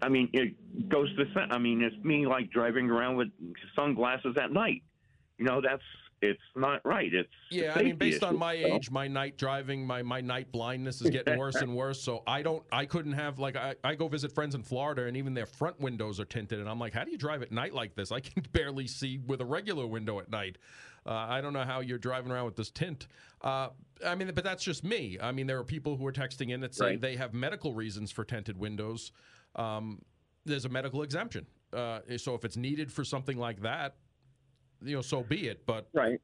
I 0.00 0.08
mean, 0.08 0.28
it 0.32 0.88
goes 0.88 1.14
to. 1.16 1.24
I 1.50 1.58
mean, 1.58 1.82
it's 1.82 1.96
me 2.04 2.26
like 2.26 2.50
driving 2.50 2.90
around 2.90 3.16
with 3.16 3.28
sunglasses 3.76 4.36
at 4.40 4.52
night. 4.52 4.82
You 5.38 5.44
know, 5.44 5.60
that's 5.62 5.82
it's 6.22 6.40
not 6.54 6.80
right. 6.84 7.12
It's 7.12 7.28
yeah. 7.50 7.72
I 7.74 7.82
mean, 7.82 7.96
based 7.96 8.18
issue, 8.18 8.26
on 8.26 8.38
my 8.38 8.60
so. 8.60 8.66
age, 8.68 8.90
my 8.90 9.08
night 9.08 9.36
driving, 9.36 9.84
my 9.84 10.02
my 10.02 10.20
night 10.20 10.52
blindness 10.52 11.02
is 11.02 11.10
getting 11.10 11.36
worse 11.38 11.56
and 11.56 11.74
worse. 11.74 12.00
So 12.00 12.22
I 12.26 12.42
don't, 12.42 12.62
I 12.70 12.86
couldn't 12.86 13.12
have 13.12 13.38
like 13.38 13.56
I, 13.56 13.74
I 13.82 13.96
go 13.96 14.08
visit 14.08 14.32
friends 14.32 14.54
in 14.54 14.62
Florida, 14.62 15.06
and 15.06 15.16
even 15.16 15.34
their 15.34 15.46
front 15.46 15.80
windows 15.80 16.20
are 16.20 16.24
tinted, 16.24 16.60
and 16.60 16.68
I'm 16.68 16.78
like, 16.78 16.94
how 16.94 17.04
do 17.04 17.10
you 17.10 17.18
drive 17.18 17.42
at 17.42 17.50
night 17.50 17.74
like 17.74 17.94
this? 17.96 18.12
I 18.12 18.20
can 18.20 18.44
barely 18.52 18.86
see 18.86 19.18
with 19.26 19.40
a 19.40 19.44
regular 19.44 19.86
window 19.86 20.20
at 20.20 20.30
night. 20.30 20.58
Uh, 21.04 21.10
I 21.10 21.40
don't 21.40 21.52
know 21.52 21.64
how 21.64 21.80
you're 21.80 21.98
driving 21.98 22.30
around 22.30 22.44
with 22.44 22.56
this 22.56 22.70
tint. 22.70 23.08
Uh, 23.40 23.70
I 24.06 24.14
mean, 24.14 24.30
but 24.32 24.44
that's 24.44 24.62
just 24.62 24.84
me. 24.84 25.18
I 25.20 25.32
mean, 25.32 25.48
there 25.48 25.58
are 25.58 25.64
people 25.64 25.96
who 25.96 26.06
are 26.06 26.12
texting 26.12 26.50
in 26.50 26.60
that 26.60 26.74
say 26.74 26.84
right. 26.84 27.00
they 27.00 27.16
have 27.16 27.34
medical 27.34 27.74
reasons 27.74 28.12
for 28.12 28.24
tinted 28.24 28.56
windows. 28.56 29.10
Um, 29.56 30.02
there's 30.44 30.64
a 30.64 30.68
medical 30.68 31.02
exemption. 31.02 31.46
Uh, 31.72 32.00
so 32.16 32.34
if 32.34 32.44
it's 32.44 32.56
needed 32.56 32.92
for 32.92 33.02
something 33.02 33.36
like 33.36 33.62
that, 33.62 33.96
you 34.84 34.96
know, 34.96 35.02
so 35.02 35.22
be 35.22 35.48
it. 35.48 35.64
But 35.66 35.88
right, 35.92 36.20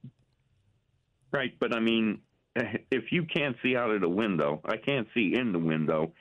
right. 1.32 1.52
But 1.58 1.74
I 1.74 1.80
mean, 1.80 2.20
if 2.90 3.12
you 3.12 3.24
can't 3.24 3.56
see 3.62 3.76
out 3.76 3.90
of 3.90 4.00
the 4.00 4.08
window, 4.08 4.60
I 4.64 4.76
can't 4.76 5.08
see 5.14 5.34
in 5.34 5.52
the 5.52 5.58
window 5.58 6.12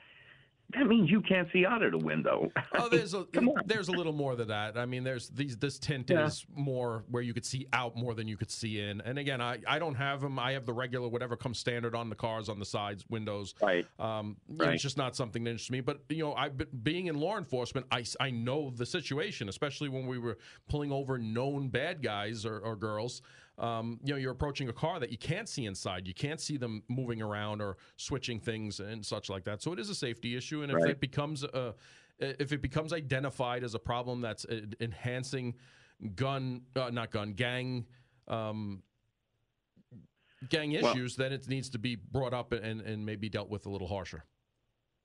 that 0.74 0.86
means 0.86 1.10
you 1.10 1.22
can't 1.22 1.48
see 1.50 1.64
out 1.64 1.82
of 1.82 1.92
the 1.92 1.98
window. 1.98 2.50
oh, 2.78 2.88
there's 2.90 3.14
a 3.14 3.26
there's 3.64 3.88
a 3.88 3.92
little 3.92 4.12
more 4.12 4.36
than 4.36 4.48
that. 4.48 4.76
I 4.76 4.84
mean, 4.84 5.02
there's 5.02 5.30
these 5.30 5.56
this 5.56 5.78
tint 5.78 6.10
yeah. 6.10 6.26
is 6.26 6.44
more 6.54 7.04
where 7.10 7.22
you 7.22 7.32
could 7.32 7.46
see 7.46 7.66
out 7.72 7.96
more 7.96 8.14
than 8.14 8.28
you 8.28 8.36
could 8.36 8.50
see 8.50 8.80
in. 8.80 9.00
And 9.00 9.18
again, 9.18 9.40
I, 9.40 9.58
I 9.66 9.78
don't 9.78 9.94
have 9.94 10.20
them. 10.20 10.38
I 10.38 10.52
have 10.52 10.66
the 10.66 10.74
regular 10.74 11.08
whatever 11.08 11.36
comes 11.36 11.58
standard 11.58 11.94
on 11.94 12.10
the 12.10 12.14
cars 12.14 12.50
on 12.50 12.58
the 12.58 12.66
sides 12.66 13.04
windows. 13.08 13.54
Right. 13.62 13.86
Um, 13.98 14.36
right. 14.46 14.74
it's 14.74 14.82
just 14.82 14.98
not 14.98 15.16
something 15.16 15.42
that 15.44 15.50
interests 15.50 15.70
me. 15.70 15.80
But 15.80 16.00
you 16.10 16.22
know, 16.24 16.34
I 16.34 16.50
being 16.50 17.06
in 17.06 17.16
law 17.16 17.38
enforcement, 17.38 17.86
I 17.90 18.04
I 18.20 18.30
know 18.30 18.70
the 18.70 18.84
situation, 18.84 19.48
especially 19.48 19.88
when 19.88 20.06
we 20.06 20.18
were 20.18 20.36
pulling 20.68 20.92
over 20.92 21.16
known 21.16 21.68
bad 21.68 22.02
guys 22.02 22.44
or, 22.44 22.58
or 22.58 22.76
girls 22.76 23.22
um, 23.58 23.98
you 24.04 24.14
know, 24.14 24.18
you're 24.18 24.32
approaching 24.32 24.68
a 24.68 24.72
car 24.72 25.00
that 25.00 25.10
you 25.10 25.18
can't 25.18 25.48
see 25.48 25.66
inside. 25.66 26.06
You 26.06 26.14
can't 26.14 26.40
see 26.40 26.56
them 26.56 26.82
moving 26.88 27.20
around 27.20 27.60
or 27.60 27.76
switching 27.96 28.38
things 28.38 28.80
and 28.80 29.04
such 29.04 29.28
like 29.28 29.44
that. 29.44 29.62
So 29.62 29.72
it 29.72 29.78
is 29.78 29.90
a 29.90 29.94
safety 29.94 30.36
issue, 30.36 30.62
and 30.62 30.70
if 30.70 30.76
right. 30.76 30.90
it 30.90 31.00
becomes 31.00 31.42
a 31.42 31.74
if 32.20 32.52
it 32.52 32.62
becomes 32.62 32.92
identified 32.92 33.62
as 33.62 33.74
a 33.74 33.78
problem 33.78 34.20
that's 34.20 34.44
uh, 34.44 34.60
enhancing 34.80 35.54
gun, 36.14 36.62
uh, 36.76 36.90
not 36.90 37.10
gun, 37.10 37.32
gang, 37.32 37.86
um, 38.26 38.82
gang 40.48 40.72
issues, 40.72 41.16
well, 41.16 41.28
then 41.28 41.32
it 41.32 41.48
needs 41.48 41.68
to 41.70 41.78
be 41.78 41.96
brought 41.96 42.34
up 42.34 42.52
and, 42.52 42.80
and 42.80 43.04
maybe 43.04 43.28
dealt 43.28 43.48
with 43.48 43.66
a 43.66 43.70
little 43.70 43.86
harsher. 43.86 44.24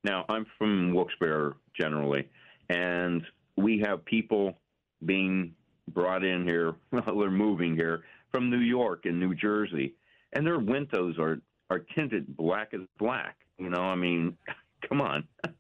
Now, 0.04 0.26
I'm 0.28 0.46
from 0.58 0.94
Wilkes-Barre 0.94 1.54
generally, 1.80 2.28
and 2.70 3.24
we 3.58 3.82
have 3.86 4.04
people 4.06 4.58
being 5.06 5.54
brought 5.90 6.24
in 6.24 6.48
here, 6.48 6.74
well, 6.92 7.20
they're 7.20 7.32
moving 7.32 7.76
here 7.76 8.04
from 8.34 8.50
New 8.50 8.60
York 8.60 9.06
and 9.06 9.20
New 9.20 9.36
Jersey, 9.36 9.94
and 10.34 10.46
their 10.46 10.60
windows 10.60 11.16
are 11.20 11.38
are 11.70 11.80
tinted 11.96 12.36
black 12.36 12.74
as 12.74 12.82
black. 13.00 13.38
You 13.60 13.70
know, 13.70 13.82
I 13.82 13.96
mean, 13.96 14.36
come 14.90 15.00
on. 15.00 15.26
uh, 15.46 15.52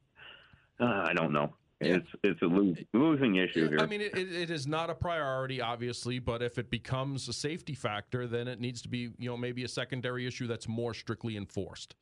I 0.79 1.13
don't 1.13 1.31
know. 1.31 1.53
Yeah. 1.79 1.97
It's 1.97 2.07
it's 2.23 2.41
a 2.41 2.45
lo- 2.45 2.73
losing 2.93 3.35
issue 3.35 3.69
here. 3.69 3.77
I 3.79 3.85
mean, 3.85 4.01
it, 4.01 4.17
it 4.17 4.49
is 4.49 4.65
not 4.65 4.89
a 4.89 4.95
priority, 4.95 5.61
obviously, 5.61 6.17
but 6.19 6.41
if 6.41 6.57
it 6.57 6.69
becomes 6.69 7.27
a 7.29 7.33
safety 7.33 7.75
factor, 7.75 8.25
then 8.25 8.47
it 8.47 8.59
needs 8.59 8.81
to 8.81 8.89
be, 8.89 9.11
you 9.19 9.29
know, 9.29 9.37
maybe 9.37 9.63
a 9.63 9.67
secondary 9.67 10.25
issue 10.25 10.47
that's 10.47 10.67
more 10.67 10.93
strictly 10.93 11.37
enforced. 11.37 11.95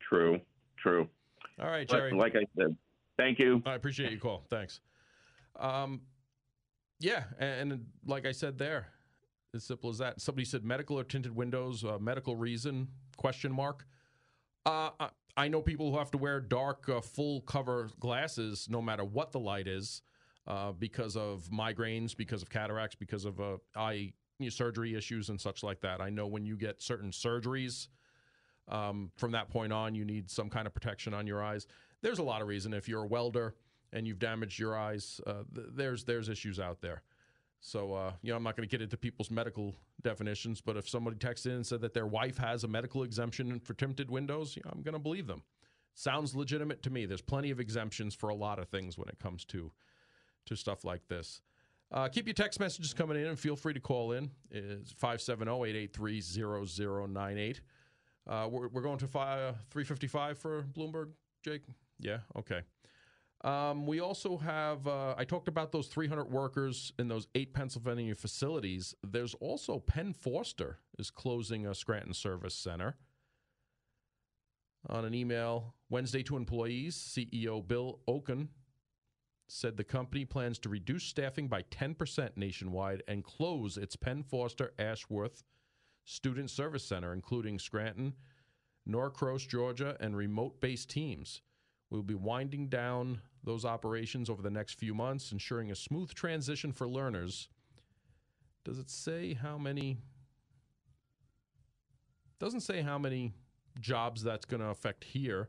True, 0.00 0.40
true. 0.76 1.08
All 1.60 1.68
right, 1.68 1.88
Jerry. 1.88 2.10
But 2.10 2.18
like 2.18 2.34
I 2.34 2.44
said, 2.56 2.76
thank 3.16 3.38
you. 3.38 3.62
I 3.66 3.74
appreciate 3.74 4.10
your 4.10 4.20
call. 4.20 4.44
Thanks. 4.48 4.80
Um, 5.56 6.00
yeah, 6.98 7.24
and, 7.38 7.72
and 7.72 7.86
like 8.06 8.26
I 8.26 8.32
said 8.32 8.58
there, 8.58 8.88
as 9.54 9.64
simple 9.64 9.90
as 9.90 9.98
that. 9.98 10.20
Somebody 10.20 10.44
said 10.44 10.64
medical 10.64 10.98
or 10.98 11.04
tinted 11.04 11.34
windows, 11.34 11.84
uh, 11.84 11.98
medical 11.98 12.36
reason? 12.36 12.88
Question 13.16 13.52
mark. 13.52 13.86
Uh, 14.66 14.90
I 15.36 15.48
know 15.48 15.62
people 15.62 15.90
who 15.90 15.98
have 15.98 16.10
to 16.10 16.18
wear 16.18 16.40
dark, 16.40 16.88
uh, 16.88 17.00
full 17.00 17.40
cover 17.42 17.90
glasses 17.98 18.68
no 18.68 18.82
matter 18.82 19.04
what 19.04 19.32
the 19.32 19.40
light 19.40 19.66
is, 19.66 20.02
uh, 20.46 20.72
because 20.72 21.16
of 21.16 21.48
migraines, 21.50 22.16
because 22.16 22.42
of 22.42 22.50
cataracts, 22.50 22.96
because 22.96 23.24
of 23.24 23.40
uh, 23.40 23.56
eye 23.74 24.12
surgery 24.50 24.94
issues 24.94 25.30
and 25.30 25.40
such 25.40 25.62
like 25.62 25.80
that. 25.80 26.00
I 26.00 26.10
know 26.10 26.26
when 26.26 26.44
you 26.44 26.56
get 26.56 26.82
certain 26.82 27.10
surgeries, 27.10 27.88
um, 28.68 29.10
from 29.16 29.32
that 29.32 29.48
point 29.48 29.72
on, 29.72 29.94
you 29.94 30.04
need 30.04 30.30
some 30.30 30.50
kind 30.50 30.66
of 30.66 30.74
protection 30.74 31.14
on 31.14 31.26
your 31.26 31.42
eyes. 31.42 31.66
There's 32.02 32.18
a 32.18 32.22
lot 32.22 32.42
of 32.42 32.48
reason. 32.48 32.74
If 32.74 32.86
you're 32.88 33.04
a 33.04 33.06
welder 33.06 33.54
and 33.92 34.06
you've 34.06 34.18
damaged 34.18 34.58
your 34.58 34.76
eyes, 34.76 35.20
uh, 35.26 35.44
th- 35.54 35.68
there's 35.72 36.04
there's 36.04 36.28
issues 36.28 36.60
out 36.60 36.82
there. 36.82 37.02
So, 37.60 37.94
uh, 37.94 38.12
you 38.22 38.30
know, 38.30 38.36
I'm 38.36 38.42
not 38.42 38.56
going 38.56 38.68
to 38.68 38.70
get 38.70 38.82
into 38.82 38.96
people's 38.96 39.30
medical 39.30 39.74
definitions, 40.02 40.60
but 40.60 40.76
if 40.76 40.88
somebody 40.88 41.16
texted 41.16 41.46
in 41.46 41.52
and 41.52 41.66
said 41.66 41.80
that 41.80 41.92
their 41.92 42.06
wife 42.06 42.38
has 42.38 42.64
a 42.64 42.68
medical 42.68 43.02
exemption 43.02 43.58
for 43.60 43.74
tinted 43.74 44.10
windows, 44.10 44.56
you 44.56 44.62
know, 44.64 44.70
I'm 44.72 44.82
going 44.82 44.94
to 44.94 45.00
believe 45.00 45.26
them. 45.26 45.42
Sounds 45.94 46.36
legitimate 46.36 46.82
to 46.84 46.90
me. 46.90 47.06
There's 47.06 47.20
plenty 47.20 47.50
of 47.50 47.58
exemptions 47.58 48.14
for 48.14 48.28
a 48.28 48.34
lot 48.34 48.60
of 48.60 48.68
things 48.68 48.96
when 48.96 49.08
it 49.08 49.18
comes 49.18 49.44
to 49.46 49.72
to 50.46 50.56
stuff 50.56 50.84
like 50.84 51.08
this. 51.08 51.42
Uh, 51.90 52.06
keep 52.08 52.26
your 52.26 52.34
text 52.34 52.60
messages 52.60 52.94
coming 52.94 53.18
in 53.18 53.26
and 53.26 53.38
feel 53.38 53.56
free 53.56 53.74
to 53.74 53.80
call 53.80 54.12
in. 54.12 54.30
It's 54.50 54.94
570-883-0098. 54.94 57.60
Uh, 58.26 58.48
we're, 58.50 58.68
we're 58.68 58.82
going 58.82 58.98
to 58.98 59.06
fi- 59.06 59.54
355 59.70 60.38
for 60.38 60.64
Bloomberg, 60.74 61.08
Jake? 61.42 61.62
Yeah, 61.98 62.18
okay. 62.36 62.60
Um, 63.44 63.86
we 63.86 64.00
also 64.00 64.36
have, 64.36 64.86
uh, 64.88 65.14
I 65.16 65.24
talked 65.24 65.46
about 65.46 65.70
those 65.70 65.86
300 65.86 66.30
workers 66.30 66.92
in 66.98 67.06
those 67.06 67.28
eight 67.36 67.54
Pennsylvania 67.54 68.14
facilities. 68.14 68.94
There's 69.04 69.34
also 69.34 69.78
Penn 69.78 70.12
Foster 70.12 70.78
is 70.98 71.10
closing 71.10 71.66
a 71.66 71.74
Scranton 71.74 72.14
Service 72.14 72.54
Center. 72.54 72.96
On 74.88 75.04
an 75.04 75.14
email 75.14 75.74
Wednesday 75.88 76.22
to 76.24 76.36
employees, 76.36 76.96
CEO 76.96 77.66
Bill 77.66 78.00
Okun 78.08 78.48
said 79.46 79.76
the 79.76 79.84
company 79.84 80.24
plans 80.24 80.58
to 80.58 80.68
reduce 80.68 81.04
staffing 81.04 81.48
by 81.48 81.62
10% 81.62 82.30
nationwide 82.36 83.02
and 83.08 83.24
close 83.24 83.76
its 83.76 83.96
Penn 83.96 84.22
Foster 84.22 84.72
Ashworth 84.78 85.42
Student 86.04 86.50
Service 86.50 86.84
Center, 86.84 87.12
including 87.12 87.58
Scranton, 87.58 88.14
Norcross, 88.86 89.46
Georgia, 89.46 89.96
and 90.00 90.16
remote 90.16 90.60
based 90.60 90.90
teams. 90.90 91.42
We'll 91.90 92.02
be 92.02 92.14
winding 92.14 92.68
down 92.68 93.20
those 93.44 93.64
operations 93.64 94.28
over 94.28 94.42
the 94.42 94.50
next 94.50 94.74
few 94.78 94.94
months, 94.94 95.32
ensuring 95.32 95.70
a 95.70 95.74
smooth 95.74 96.12
transition 96.12 96.72
for 96.72 96.88
learners. 96.88 97.48
Does 98.64 98.78
it 98.78 98.90
say 98.90 99.34
how 99.34 99.58
many? 99.58 99.98
Doesn't 102.38 102.60
say 102.60 102.82
how 102.82 102.98
many 102.98 103.32
jobs 103.80 104.22
that's 104.22 104.44
going 104.44 104.60
to 104.60 104.68
affect 104.68 105.04
here. 105.04 105.48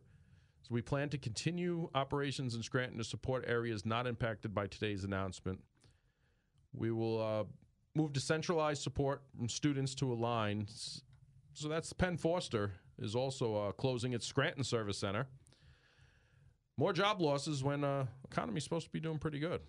So 0.62 0.70
we 0.72 0.82
plan 0.82 1.10
to 1.10 1.18
continue 1.18 1.90
operations 1.96 2.56
in 2.56 2.64
Scranton 2.64 2.98
to 2.98 3.04
support 3.04 3.46
areas 3.48 3.86
not 3.86 4.08
impacted 4.08 4.54
by 4.54 4.68
today's 4.68 5.04
announcement. 5.04 5.62
We 6.74 6.92
will 6.92 7.22
uh, 7.22 7.44
move 7.96 8.14
to 8.14 8.20
centralized 8.20 8.82
support 8.82 9.22
from 9.36 9.50
students 9.50 9.96
to 9.96 10.12
align. 10.12 10.68
So 11.54 11.68
that's 11.68 11.92
Penn 11.94 12.18
Foster 12.18 12.74
is 13.00 13.16
also 13.16 13.56
uh, 13.56 13.72
closing 13.72 14.14
its 14.14 14.26
Scranton 14.26 14.64
Service 14.64 14.98
Center. 14.98 15.28
More 16.80 16.94
job 16.94 17.20
losses 17.20 17.62
when 17.62 17.84
uh, 17.84 18.06
economy's 18.24 18.64
supposed 18.64 18.86
to 18.86 18.92
be 18.94 19.02
doing 19.02 19.18
pretty 19.18 19.38
good. 19.38 19.60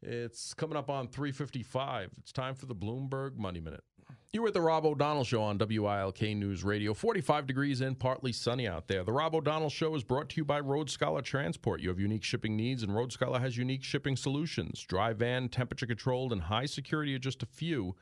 It's 0.00 0.54
coming 0.54 0.78
up 0.78 0.88
on 0.88 1.08
355. 1.08 2.10
It's 2.16 2.32
time 2.32 2.54
for 2.54 2.64
the 2.64 2.74
Bloomberg 2.74 3.36
Money 3.36 3.60
Minute. 3.60 3.84
You're 4.32 4.46
at 4.46 4.54
the 4.54 4.62
Rob 4.62 4.86
O'Donnell 4.86 5.24
Show 5.24 5.42
on 5.42 5.58
WILK 5.58 6.22
News 6.22 6.64
Radio. 6.64 6.94
45 6.94 7.46
degrees 7.46 7.82
in, 7.82 7.96
partly 7.96 8.32
sunny 8.32 8.66
out 8.66 8.88
there. 8.88 9.04
The 9.04 9.12
Rob 9.12 9.34
O'Donnell 9.34 9.68
Show 9.68 9.94
is 9.94 10.02
brought 10.02 10.30
to 10.30 10.36
you 10.38 10.44
by 10.46 10.58
Road 10.58 10.88
Scholar 10.88 11.20
Transport. 11.20 11.82
You 11.82 11.90
have 11.90 12.00
unique 12.00 12.24
shipping 12.24 12.56
needs, 12.56 12.82
and 12.82 12.94
Road 12.94 13.12
Scholar 13.12 13.38
has 13.38 13.58
unique 13.58 13.84
shipping 13.84 14.16
solutions. 14.16 14.80
Dry 14.88 15.12
van, 15.12 15.50
temperature 15.50 15.84
controlled, 15.84 16.32
and 16.32 16.40
high 16.40 16.64
security 16.64 17.14
are 17.14 17.18
just 17.18 17.42
a 17.42 17.46
few. 17.46 17.94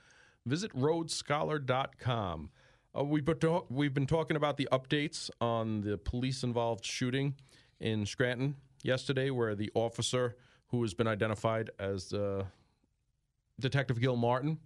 Visit 0.44 0.72
roadscholar.com. 0.72 2.50
Uh, 2.96 3.02
we've, 3.02 3.24
been 3.24 3.60
we've 3.68 3.92
been 3.92 4.06
talking 4.06 4.36
about 4.36 4.56
the 4.56 4.68
updates 4.70 5.30
on 5.40 5.80
the 5.80 5.98
police 5.98 6.44
involved 6.44 6.84
shooting 6.84 7.34
in 7.80 8.06
Scranton 8.06 8.56
yesterday, 8.82 9.30
where 9.30 9.54
the 9.54 9.70
officer 9.74 10.36
who 10.68 10.82
has 10.82 10.94
been 10.94 11.06
identified 11.06 11.70
as 11.78 12.12
uh, 12.12 12.44
Detective 13.60 14.00
Gilmartin 14.00 14.58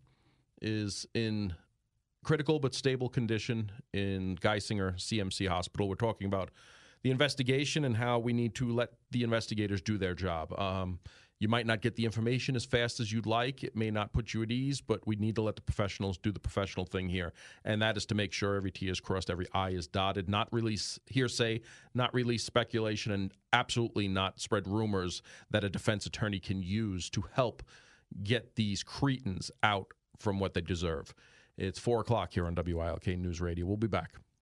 is 0.63 1.07
in 1.15 1.55
critical 2.25 2.59
but 2.59 2.75
stable 2.75 3.09
condition 3.09 3.71
in 3.93 4.37
Geisinger 4.37 4.97
CMC 4.97 5.49
Hospital. 5.49 5.89
We're 5.89 5.95
talking 5.95 6.27
about 6.27 6.51
the 7.03 7.11
investigation 7.11 7.85
and 7.85 7.97
how 7.97 8.19
we 8.19 8.33
need 8.33 8.55
to 8.57 8.71
let 8.71 8.91
the 9.11 9.23
investigators 9.23 9.81
do 9.81 9.97
their 9.97 10.15
job. 10.15 10.59
Um, 10.59 10.99
you 11.41 11.49
might 11.49 11.67
not 11.67 11.81
get 11.81 11.97
the 11.97 12.05
information 12.05 12.55
as 12.55 12.67
fast 12.67 13.01
as 13.01 13.11
you'd 13.11 13.27
like. 13.27 13.65
It 13.65 13.75
may 13.75 13.91
not 13.91 14.13
put 14.13 14.35
you 14.35 14.43
at 14.43 14.51
ease, 14.51 14.83
but 14.83 15.07
we 15.07 15.17
need 15.17 15.35
to 15.37 15.43
let 15.43 15.57
the 15.57 15.63
professionals 15.63 16.19
do 16.19 16.31
the 16.31 16.39
professional 16.39 16.85
thing 16.85 17.09
here. 17.09 17.33
And 17.65 17.81
that 17.81 17.97
is 17.97 18.05
to 18.07 18.15
make 18.15 18.33
sure 18.33 18.55
every 18.55 18.71
T 18.71 18.89
is 18.89 19.01
crossed, 19.01 19.31
every 19.31 19.47
I 19.53 19.71
is 19.71 19.87
dotted, 19.87 20.29
not 20.29 20.53
release 20.53 21.01
hearsay, 21.07 21.63
not 21.95 22.13
release 22.13 22.45
speculation, 22.45 23.11
and 23.11 23.33
absolutely 23.55 24.07
not 24.07 24.39
spread 24.39 24.69
rumors 24.69 25.23
that 25.51 25.65
a 25.65 25.71
defense 25.71 26.05
attorney 26.05 26.39
can 26.39 26.63
use 26.63 27.09
to 27.11 27.25
help 27.33 27.63
get 28.23 28.55
these 28.57 28.83
cretins 28.83 29.51
out 29.63 29.93
from 30.19 30.39
what 30.39 30.53
they 30.53 30.61
deserve. 30.61 31.15
It's 31.57 31.79
4 31.79 32.01
o'clock 32.01 32.33
here 32.33 32.47
on 32.47 32.55
WILK 32.55 33.07
News 33.19 33.41
Radio. 33.41 33.65
We'll 33.65 33.79
be 33.79 33.87
back. 33.87 34.13